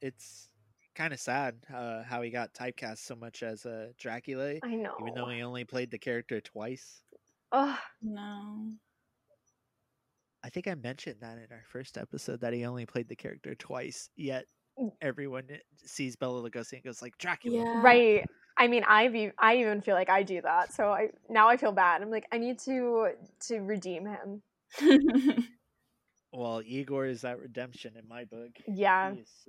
[0.00, 0.48] It's
[0.94, 4.74] kind of sad uh, how he got typecast so much as a uh, Dracula, i
[4.74, 7.02] know even though he only played the character twice.
[7.52, 8.72] Oh, No.
[10.42, 13.54] I think I mentioned that in our first episode that he only played the character
[13.54, 14.08] twice.
[14.16, 14.46] Yet.
[15.00, 15.48] Everyone
[15.84, 17.58] sees Bela Lugosi and goes like Dracula.
[17.64, 17.82] Yeah.
[17.82, 18.24] Right.
[18.56, 20.72] I mean, I've e- I even feel like I do that.
[20.72, 22.02] So I now I feel bad.
[22.02, 23.10] I'm like I need to
[23.48, 24.42] to redeem him.
[26.32, 28.50] Well, Igor is that redemption in my book.
[28.68, 29.14] Yeah.
[29.14, 29.48] He is-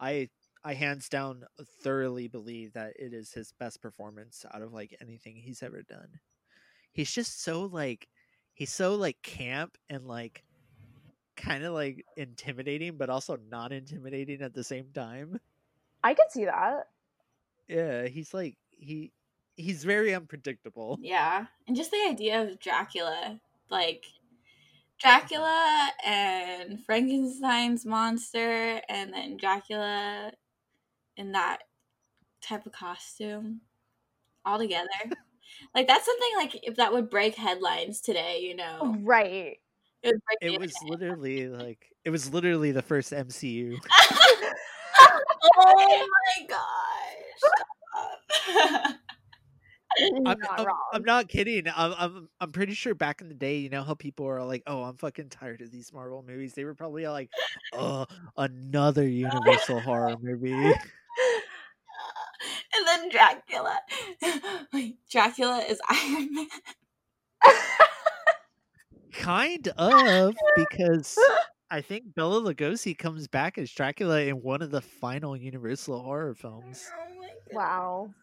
[0.00, 0.28] I
[0.64, 1.44] I hands down
[1.82, 6.08] thoroughly believe that it is his best performance out of like anything he's ever done.
[6.92, 8.08] He's just so like
[8.54, 10.42] he's so like camp and like
[11.36, 15.40] kind of like intimidating but also not intimidating at the same time.
[16.02, 16.88] I could see that.
[17.68, 19.12] Yeah, he's like he
[19.56, 20.98] he's very unpredictable.
[21.00, 21.46] yeah.
[21.66, 23.40] And just the idea of Dracula,
[23.70, 24.04] like
[25.00, 30.32] Dracula and Frankenstein's monster, and then Dracula
[31.16, 31.58] in that
[32.42, 33.60] type of costume
[34.44, 34.88] all together.
[35.74, 38.96] like that's something like if that would break headlines today, you know.
[39.00, 39.58] Right.
[40.04, 43.78] It break It was literally like it was literally the first MCU.
[45.56, 46.06] oh
[46.38, 47.50] my gosh.
[49.96, 50.66] I'm, Not I'm.
[50.92, 51.64] I'm not kidding.
[51.74, 54.62] I'm, I'm I'm pretty sure back in the day, you know how people are like,
[54.66, 57.30] "Oh, I'm fucking tired of these Marvel movies." They were probably like,
[57.72, 58.06] "Oh,
[58.36, 60.74] another Universal horror movie." and
[62.86, 63.78] then Dracula.
[64.72, 66.46] Wait, Dracula is Iron Man.
[69.14, 71.18] Kind of because
[71.70, 76.34] I think Bela Lugosi comes back as Dracula in one of the final Universal horror
[76.34, 76.84] films.
[76.92, 78.14] Oh wow.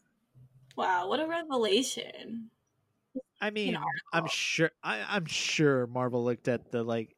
[0.75, 2.51] Wow, what a revelation.
[3.39, 3.77] I mean,
[4.13, 7.15] I'm sure I, I'm sure Marvel looked at the like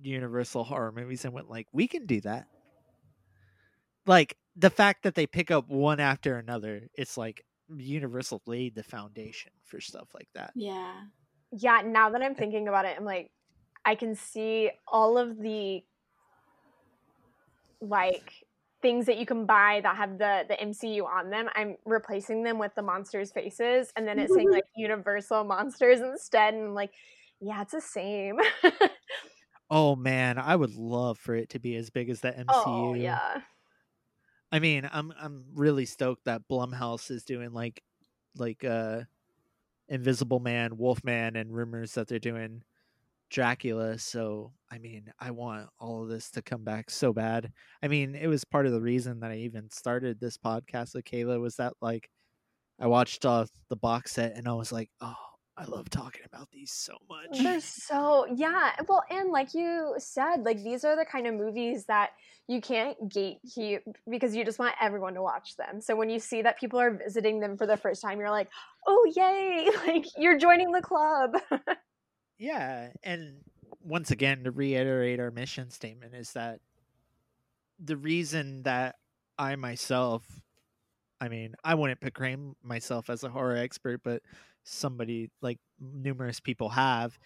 [0.00, 2.48] Universal horror movies and went like, "We can do that."
[4.06, 8.82] Like the fact that they pick up one after another, it's like Universal laid the
[8.82, 10.54] foundation for stuff like that.
[10.54, 11.06] Yeah.
[11.52, 13.30] Yeah, now that I'm thinking about it, I'm like,
[13.84, 15.82] I can see all of the
[17.80, 18.32] like
[18.80, 21.48] things that you can buy that have the the MCU on them.
[21.54, 26.54] I'm replacing them with the monsters' faces, and then it's saying like Universal monsters instead.
[26.54, 26.92] And I'm like,
[27.40, 28.38] yeah, it's the same.
[29.70, 32.52] Oh man, I would love for it to be as big as the MCU.
[32.54, 33.42] oh yeah,
[34.50, 37.82] I mean, I'm I'm really stoked that Blumhouse is doing like
[38.36, 39.02] like uh
[39.88, 42.62] Invisible Man, Wolfman, and rumors that they're doing
[43.30, 43.98] Dracula.
[43.98, 47.52] So I mean, I want all of this to come back so bad.
[47.82, 51.04] I mean, it was part of the reason that I even started this podcast with
[51.04, 52.08] Kaila was that like
[52.80, 55.14] I watched uh, the box set and I was like, oh,
[55.58, 57.42] I love talking about these so much.
[57.42, 58.72] they're so yeah.
[58.88, 62.10] Well, and like you said, like these are the kind of movies that
[62.46, 65.80] you can't gatekeep because you just want everyone to watch them.
[65.80, 68.48] So when you see that people are visiting them for the first time, you're like,
[68.86, 69.68] oh yay!
[69.86, 71.36] Like you're joining the club.
[72.40, 73.38] Yeah, and
[73.82, 76.60] once again to reiterate our mission statement is that
[77.80, 78.94] the reason that
[79.36, 80.24] I myself
[81.20, 84.22] I mean, I wouldn't proclaim myself as a horror expert, but
[84.68, 87.18] somebody like numerous people have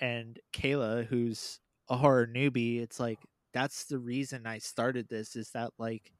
[0.00, 5.50] and Kaila who's a horror newbie, it's like that's the reason I started this is
[5.52, 6.12] that like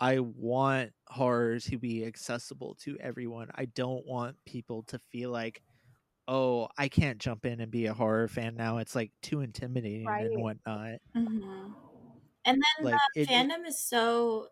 [0.00, 3.50] I want horror to be accessible to everyone.
[3.54, 5.62] I don't want people to feel like
[6.28, 8.78] oh, I can't jump in and be a horror fan now.
[8.78, 10.22] It's like too intimidating Right.
[10.22, 11.00] and whatnot.
[11.14, 11.72] hmm
[12.44, 14.50] And then Like the it, fandom is so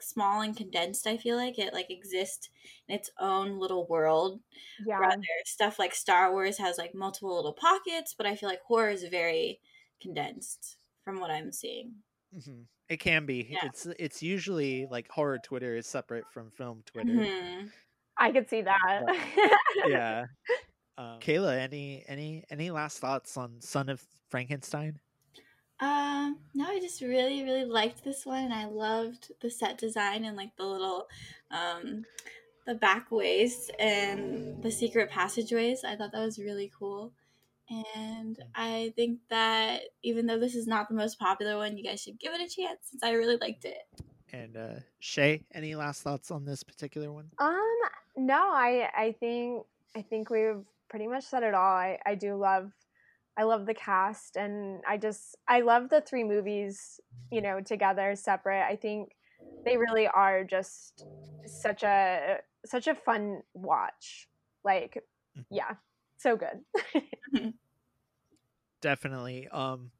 [0.00, 2.48] small and condensed, I feel like it like exists
[2.88, 4.40] in its own little world.
[4.86, 4.98] yeah.
[4.98, 8.90] Rather stuff like Star Wars has like multiple little pockets, but I feel like horror
[8.90, 9.60] is very
[10.00, 11.92] condensed from what I'm seeing.
[12.36, 12.66] Mhm.
[12.88, 13.46] it can be.
[13.50, 13.60] Yeah.
[13.66, 17.10] It's it's usually like horror Twitter is separate from film Twitter.
[17.12, 17.70] Mhm.
[18.16, 19.02] I could see that.
[19.86, 20.26] Yeah.
[20.98, 24.98] Um, Kaila, any any any last thoughts on Son of Frankenstein?
[25.80, 30.24] Um, no, I just really, really liked this one, and I loved the set design
[30.24, 31.06] and like the little,
[31.50, 32.04] um,
[32.66, 35.84] the back ways and the secret passageways.
[35.84, 37.12] I thought that was really cool,
[37.70, 42.02] and I think that even though this is not the most popular one, you guys
[42.02, 43.86] should give it a chance since I really liked it.
[44.32, 47.30] And uh Shea, any last thoughts on this particular one?
[47.38, 47.78] um,
[48.16, 49.64] no, I I think
[49.96, 51.76] I think we've pretty much said it all.
[51.76, 52.72] I I do love
[53.38, 57.00] I love the cast and I just I love the three movies,
[57.30, 58.66] you know, together separate.
[58.66, 59.16] I think
[59.64, 61.06] they really are just
[61.46, 64.28] such a such a fun watch.
[64.64, 65.04] Like,
[65.38, 65.44] Mhm.
[65.50, 65.76] yeah,
[66.18, 66.64] so good.
[68.80, 69.48] Definitely.
[69.48, 69.90] Um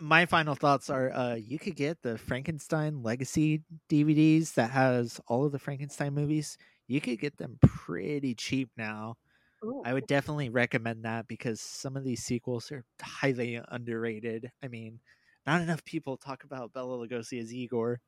[0.00, 5.44] my final thoughts are uh you could get the Frankenstein Legacy DVDs that has all
[5.44, 6.56] of the Frankenstein movies.
[6.86, 9.16] You could get them pretty cheap now.
[9.64, 9.82] Ooh.
[9.84, 14.52] I would definitely recommend that because some of these sequels are highly underrated.
[14.62, 15.00] I mean,
[15.46, 18.00] not enough people talk about Bela Lugosi as Igor,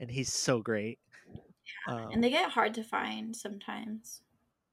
[0.00, 1.00] and he's so great.
[1.86, 4.22] Um, and they get hard to find sometimes.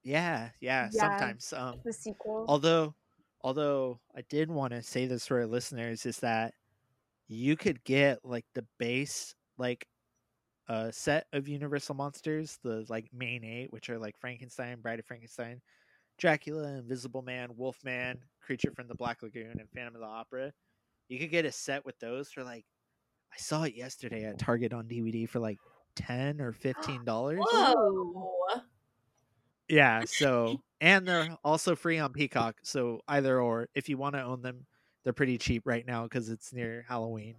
[0.02, 0.90] yeah, yeah, Yeah.
[0.90, 1.52] sometimes.
[1.52, 2.46] Um, the sequel.
[2.46, 2.94] although,
[3.42, 6.54] although I did want to say this for our listeners is that
[7.28, 9.88] you could get like the base like
[10.68, 15.06] uh set of Universal monsters, the like main eight, which are like Frankenstein, Bride of
[15.06, 15.62] Frankenstein,
[16.18, 20.52] Dracula, Invisible Man, Wolfman, Creature from the Black Lagoon, and Phantom of the Opera.
[21.08, 22.64] You could get a set with those for like
[23.32, 25.58] I saw it yesterday at Target on DVD for like
[25.96, 27.40] ten or fifteen dollars.
[27.42, 28.30] Whoa.
[29.68, 32.56] Yeah, so and they're also free on Peacock.
[32.62, 34.66] So either or, if you want to own them,
[35.02, 37.36] they're pretty cheap right now because it's near Halloween.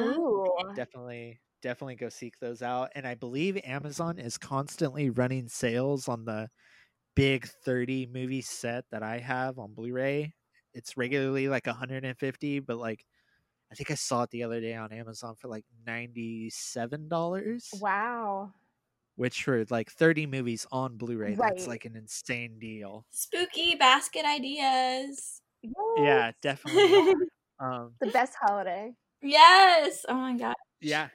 [0.00, 0.46] Ooh.
[0.74, 2.90] Definitely, definitely go seek those out.
[2.94, 6.48] And I believe Amazon is constantly running sales on the
[7.14, 10.34] big 30 movie set that I have on Blu-ray.
[10.74, 13.04] It's regularly like 150, but like
[13.70, 18.52] I think I saw it the other day on Amazon for like $97 Wow.
[19.16, 23.04] which for like 30 movies on Blu-ray, that's like an insane deal.
[23.10, 25.40] Spooky basket ideas.
[25.96, 27.14] Yeah, definitely.
[27.60, 28.92] Um, the best holiday.
[29.22, 30.04] yes.
[30.08, 30.54] Oh my god.
[30.80, 31.10] yeah.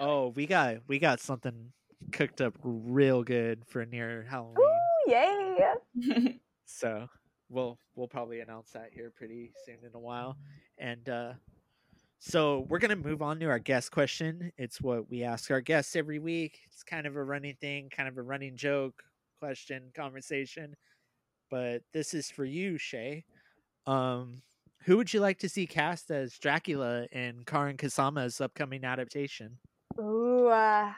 [0.00, 1.72] Oh, we got we got something
[2.10, 4.56] cooked up real good for near Halloween.
[4.58, 4.71] Ooh,
[5.06, 6.38] yay.
[6.64, 7.06] So
[7.50, 10.38] we'll we'll probably announce that here pretty soon in a while.
[10.78, 11.32] And uh
[12.18, 14.52] so we're gonna move on to our guest question.
[14.56, 16.60] It's what we ask our guests every week.
[16.72, 19.02] It's kind of a running thing, kind of a running joke,
[19.38, 20.74] question, conversation.
[21.50, 23.24] But this is for you, Shea.
[23.86, 24.42] Um
[24.84, 29.58] who would you like to see cast as Dracula in Karyn Kusama's upcoming adaptation?
[30.00, 30.48] Ooh.
[30.48, 30.92] Uh,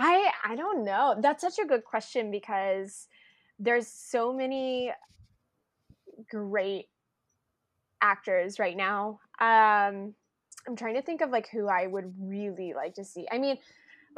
[0.00, 1.16] I I don't know.
[1.20, 3.08] That's such a good question because
[3.58, 4.92] there's so many
[6.28, 6.88] great
[8.00, 9.20] actors right now.
[9.40, 10.14] Um
[10.68, 13.26] I'm trying to think of like who I would really like to see.
[13.32, 13.58] I mean,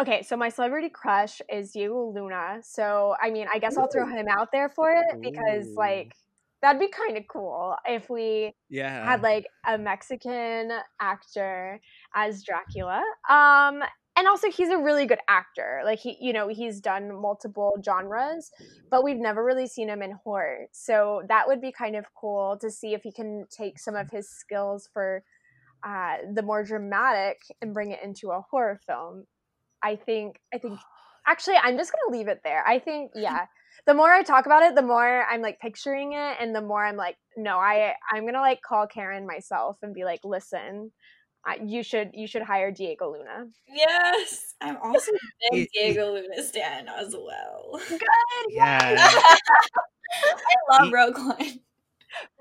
[0.00, 2.60] okay, so my celebrity crush is Diego Luna.
[2.62, 5.76] So I mean, I guess I'll throw him out there for it because Ooh.
[5.76, 6.14] like
[6.62, 9.09] that'd be kind of cool if we Yeah.
[9.09, 11.80] had like a Mexican actor
[12.14, 13.02] as Dracula.
[13.30, 13.82] Um
[14.16, 15.82] and also he's a really good actor.
[15.84, 18.51] Like he you know, he's done multiple genres,
[18.90, 20.66] but we've never really seen him in horror.
[20.72, 24.10] So that would be kind of cool to see if he can take some of
[24.10, 25.22] his skills for
[25.84, 29.24] uh the more dramatic and bring it into a horror film.
[29.82, 30.78] I think I think
[31.26, 32.66] actually I'm just going to leave it there.
[32.66, 33.47] I think yeah.
[33.86, 36.84] The more I talk about it, the more I'm like picturing it and the more
[36.84, 40.93] I'm like no, I I'm going to like call Karyn myself and be like, "Listen,
[41.64, 44.55] you should you should hire Diego Luna." yes.
[44.60, 47.81] I'm also a big It- Diego Luna stan as well.
[47.89, 48.01] Good.
[48.51, 49.09] Yeah.
[49.09, 51.60] I love He- Rogue One.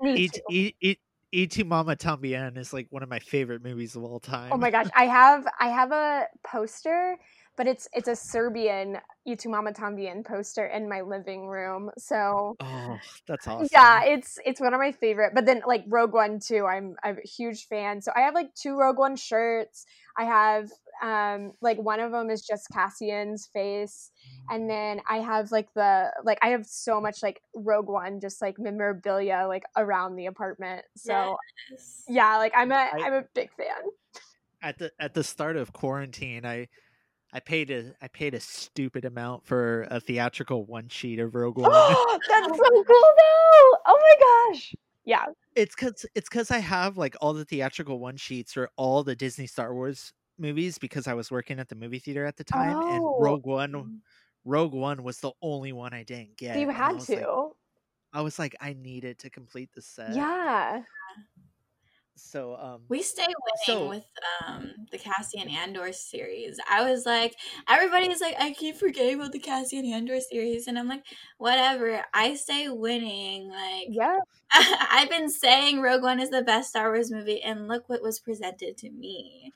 [0.02, 0.40] Me E- too.
[0.50, 0.96] E- E-
[1.34, 4.50] Y Tu Mamá También is like one of my favorite movies of all time.
[4.52, 7.16] Oh my gosh, I have I have a poster,
[7.56, 11.90] but it's it's a Serbian Y Tu Mamá También poster in my living room.
[11.98, 13.68] So Oh, that's awesome.
[13.70, 15.32] yeah, it's it's one of my favorite.
[15.34, 18.00] But then like Rogue One too, I'm I'm a huge fan.
[18.00, 19.84] So I have like two Rogue One shirts.
[20.16, 20.70] I have
[21.02, 24.10] um like one of them is just Cassian's face,
[24.50, 28.40] and then I have like the like I have so much like Rogue One just
[28.40, 30.84] like memorabilia like around the apartment.
[30.96, 31.36] So
[31.70, 32.04] Yes.
[32.08, 33.90] yeah, like I'm a I- I'm a big fan.
[34.62, 36.68] At the at the start of quarantine, I
[37.32, 41.56] I paid a I paid a stupid amount for a theatrical one sheet of Rogue
[41.58, 41.70] One.
[41.70, 43.78] That's so cool though.
[43.86, 44.74] Oh my gosh.
[45.04, 45.24] Yeah.
[45.56, 49.16] it's cause it's cause I have like all the theatrical one sheets for all the
[49.16, 52.76] Disney Star Wars movies because I was working at the movie theater at the time,
[52.76, 53.18] and Oh.
[53.20, 53.98] Rogue One mm.
[54.44, 56.54] Rogue One was the only one I didn't get.
[56.54, 57.50] So you and I had like- to.
[58.14, 60.14] I was like, I needed to complete the set.
[60.14, 60.82] yeah.
[62.30, 64.06] So um We stay winning So- with
[64.46, 66.58] um, the Cassian Andor series.
[66.68, 67.36] I was like,
[67.68, 71.04] everybody's like, I keep forgetting about the Cassian Andor series, and I'm like,
[71.38, 72.04] whatever.
[72.14, 73.50] I stay winning.
[73.50, 74.18] Like, Yeah.
[74.90, 78.18] I've been saying Rogue One is the best Star Wars movie, and look what was
[78.20, 79.52] presented to me.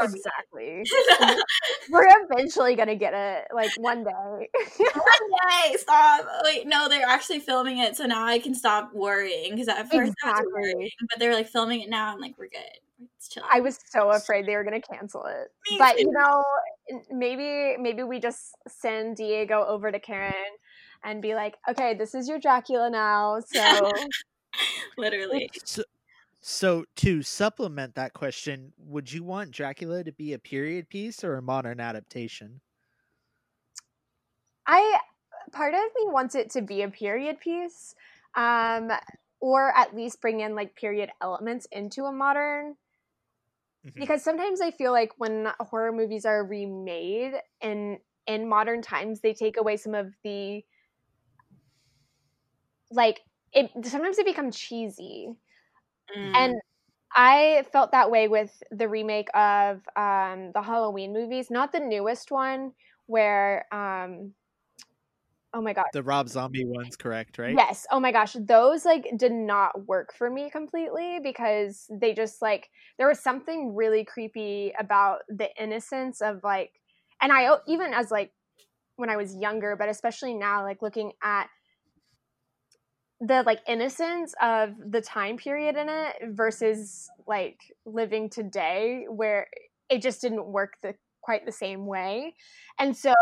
[0.00, 0.82] Exactly.
[1.90, 4.10] We're eventually gonna get it like one day.
[4.94, 6.26] One day, stop.
[6.44, 9.52] Wait, no, they're actually filming it, so now I can stop worrying.
[9.52, 10.52] Because at first I was Exactly.
[10.52, 12.12] worrying, but they're like filming it now.
[12.12, 12.78] I'm like, we're good.
[13.50, 15.48] I was so afraid they were gonna cancel it.
[15.70, 16.04] Me But too.
[16.04, 16.44] you know,
[17.10, 20.32] maybe maybe we just send Diego over to Karyn
[21.04, 23.40] and be like, okay, this is your Dracula now.
[23.40, 24.08] So
[24.96, 25.50] literally.
[25.64, 25.82] so,
[26.40, 31.36] so to supplement that question, would you want Dracula to be a period piece or
[31.36, 32.62] a modern adaptation?
[34.66, 35.00] I
[35.52, 37.94] part of me wants it to be a period piece,
[38.34, 38.90] um,
[39.40, 42.76] or at least bring in like period elements into a modern.
[43.84, 44.02] Mhm.
[44.02, 49.34] Because sometimes I feel like when horror movies are remade in in modern times, they
[49.34, 50.64] take away some of the
[52.90, 53.20] like
[53.52, 53.70] it.
[53.86, 55.34] Sometimes they become cheesy,
[56.16, 56.32] Mm.
[56.34, 56.54] and
[57.14, 62.30] I felt that way with the remake of um, the Halloween movies, not the newest
[62.30, 62.72] one,
[63.06, 64.34] where um,
[65.54, 67.62] oh my god, The Rob Zombie one's correct, right?
[67.66, 72.40] yes, oh my gosh, those like did not work for me completely because they just
[72.42, 76.72] like there was something really creepy about the innocence of like,
[77.20, 78.32] and I even as like
[78.96, 81.48] when I was younger, but especially now, like looking at
[83.24, 89.46] the like innocence of the time period in it versus like living today where
[89.88, 92.34] it just didn't work the quite the same way.
[92.78, 93.12] And so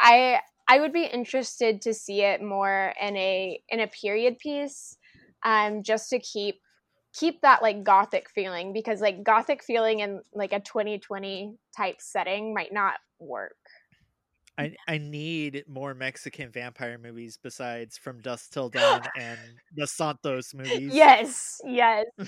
[0.00, 4.96] i i would be interested to see it more in a in a period piece
[5.44, 6.60] um just to keep
[7.12, 12.54] keep that like gothic feeling because like gothic feeling in like a 2020 type setting
[12.54, 13.56] might not work
[14.58, 19.38] I, I need more Mexican vampire movies besides From Dusk Till Dawn and
[19.76, 20.94] the Santos movies.
[20.94, 22.06] yes yes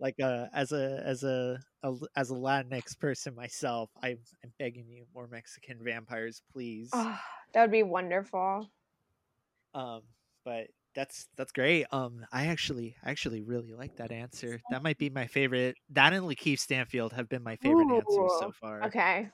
[0.00, 4.86] Like uh, as a as a, a as a Latinx person myself, I'm I'm begging
[4.88, 6.90] you more Mexican vampires, please.
[6.92, 7.18] oh,
[7.52, 8.68] that would be wonderful
[9.74, 10.02] Um,
[10.44, 11.86] but that's that's great.
[11.90, 14.60] Um, I actually I actually really like that answer.
[14.70, 15.76] That might be my favorite.
[15.90, 18.84] That and Lakeith Stanfield have been my favorite answers so far.
[18.84, 19.28] okay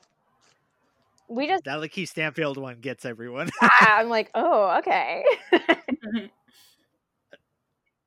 [1.28, 3.50] we just That Lakeith Stanfield one gets everyone.
[3.80, 5.24] i'm like oh okay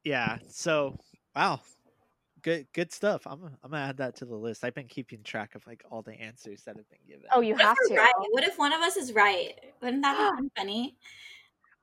[0.03, 0.37] yeah.
[0.49, 0.97] So
[1.35, 1.59] wow,
[2.41, 3.23] good good stuff.
[3.25, 4.63] I'm I'm gonna add that to the list.
[4.63, 7.25] I've been keeping track of like all the answers that have been given.
[7.33, 8.13] oh you What have to right?
[8.31, 9.53] What if one of us is right?
[9.81, 10.95] Wouldn't that be funny?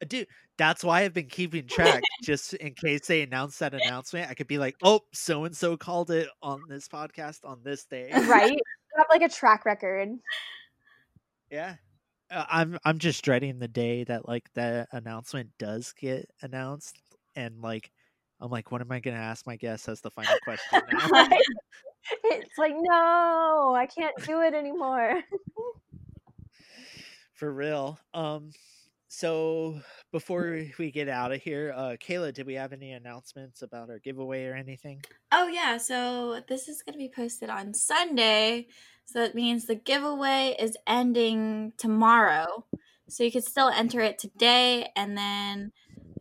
[0.03, 0.27] Uh, dude.
[0.57, 4.31] That's why I've been keeping track, just in case they announce that announcement.
[4.31, 7.85] I could be like, "Oh, so and so called it on this podcast on this
[7.87, 8.59] day." right you
[8.97, 10.11] have like a track record
[11.55, 11.77] Yeah.
[12.33, 17.01] Uh, I'm I'm just dreading the day that like the announcement does get announced
[17.37, 17.93] and like
[18.41, 21.29] I'm like what am I going to ask my guests as the final question now?
[22.25, 25.23] It's like no i can't do it anymore
[27.33, 27.99] For real.
[28.13, 28.51] Um
[29.09, 29.81] so
[30.13, 34.01] before we get out of here, uh Kaila, did we have any announcements about our
[34.01, 35.03] giveaway or anything?
[35.33, 38.67] Oh yeah, so this is gonna be posted on Sunday.
[39.05, 42.65] So that means the giveaway is ending tomorrow.
[43.09, 45.73] So you could still enter it today and then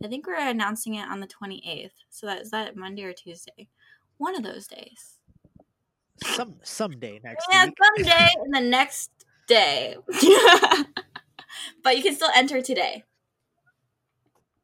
[0.04, 1.90] I think we're announcing it on the 28th.
[2.10, 3.68] So that is that Monday or Tuesday?
[4.18, 5.18] One of those days.
[6.22, 7.74] Some someday next Yeah, week.
[7.82, 9.10] someday in the next
[9.48, 9.96] day.
[11.82, 13.04] but you can still enter today.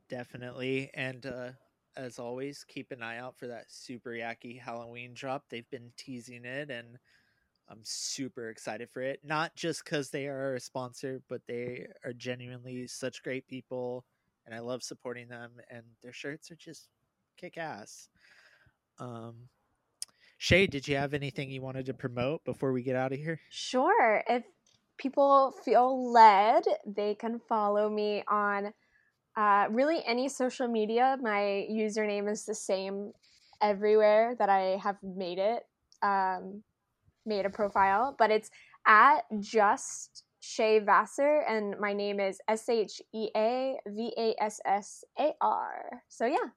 [0.08, 0.90] Definitely.
[0.94, 1.50] And uh
[1.96, 5.44] as always, keep an eye out for that super yucky Halloween drop.
[5.48, 6.98] They've been teasing it and
[7.70, 9.20] I'm super excited for it.
[9.24, 14.04] Not just because they are a sponsor, but they are genuinely such great people
[14.46, 16.88] and I love supporting them and their shirts are just
[17.36, 18.08] kick ass.
[18.98, 19.48] Um
[20.38, 23.40] Shea, did you have anything you wanted to promote before we get out of here?
[23.50, 24.22] Sure.
[24.26, 24.42] If
[24.96, 28.72] people feel led, they can follow me on
[29.36, 31.18] uh, really any social media.
[31.20, 33.12] My username is the same
[33.60, 35.66] everywhere that I have made it,
[36.02, 36.62] um,
[37.26, 38.50] made a profile, but it's
[38.86, 44.60] at just Shea Vassar, and my name is S H E A V A S
[44.64, 46.02] S A R.
[46.08, 46.48] So yeah.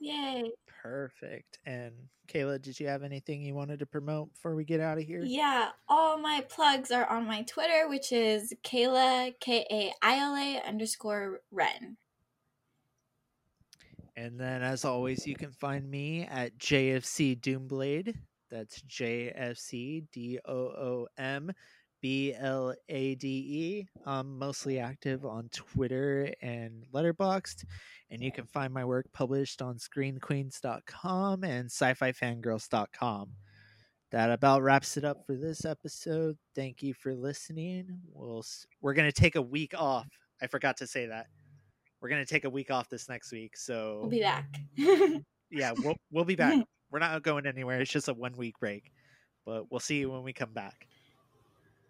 [0.00, 0.50] Yay.
[0.82, 1.58] Perfect.
[1.64, 1.92] And
[2.28, 5.22] Kaila, did you have anything you wanted to promote before we get out of here?
[5.22, 10.34] Yeah, all my plugs are on my Twitter, which is Kaila K A I L
[10.36, 11.96] A underscore Ren.
[14.16, 18.14] And then, as always, you can find me at JFC Doomblade.
[18.52, 21.50] That's JFC D O O M
[22.02, 23.86] B L A D E.
[24.04, 27.64] I'm mostly active on Twitter and Letterboxd.
[28.10, 33.30] And you can find my work published on screenqueens.com and sci fi fangirls.com.
[34.10, 36.36] That about wraps it up for this episode.
[36.54, 37.86] Thank you for listening.
[38.12, 38.44] We'll
[38.82, 40.08] we're going to take a week off.
[40.42, 41.28] I forgot to say that.
[42.02, 43.56] We're going to take a week off this next week.
[43.56, 44.60] So We'll be back.
[45.50, 46.62] yeah, we'll we'll be back.
[46.92, 47.80] We're not going anywhere.
[47.80, 48.92] It's just a one week break,
[49.46, 50.86] but we'll see you when we come back.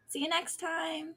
[0.09, 1.15] See you next time.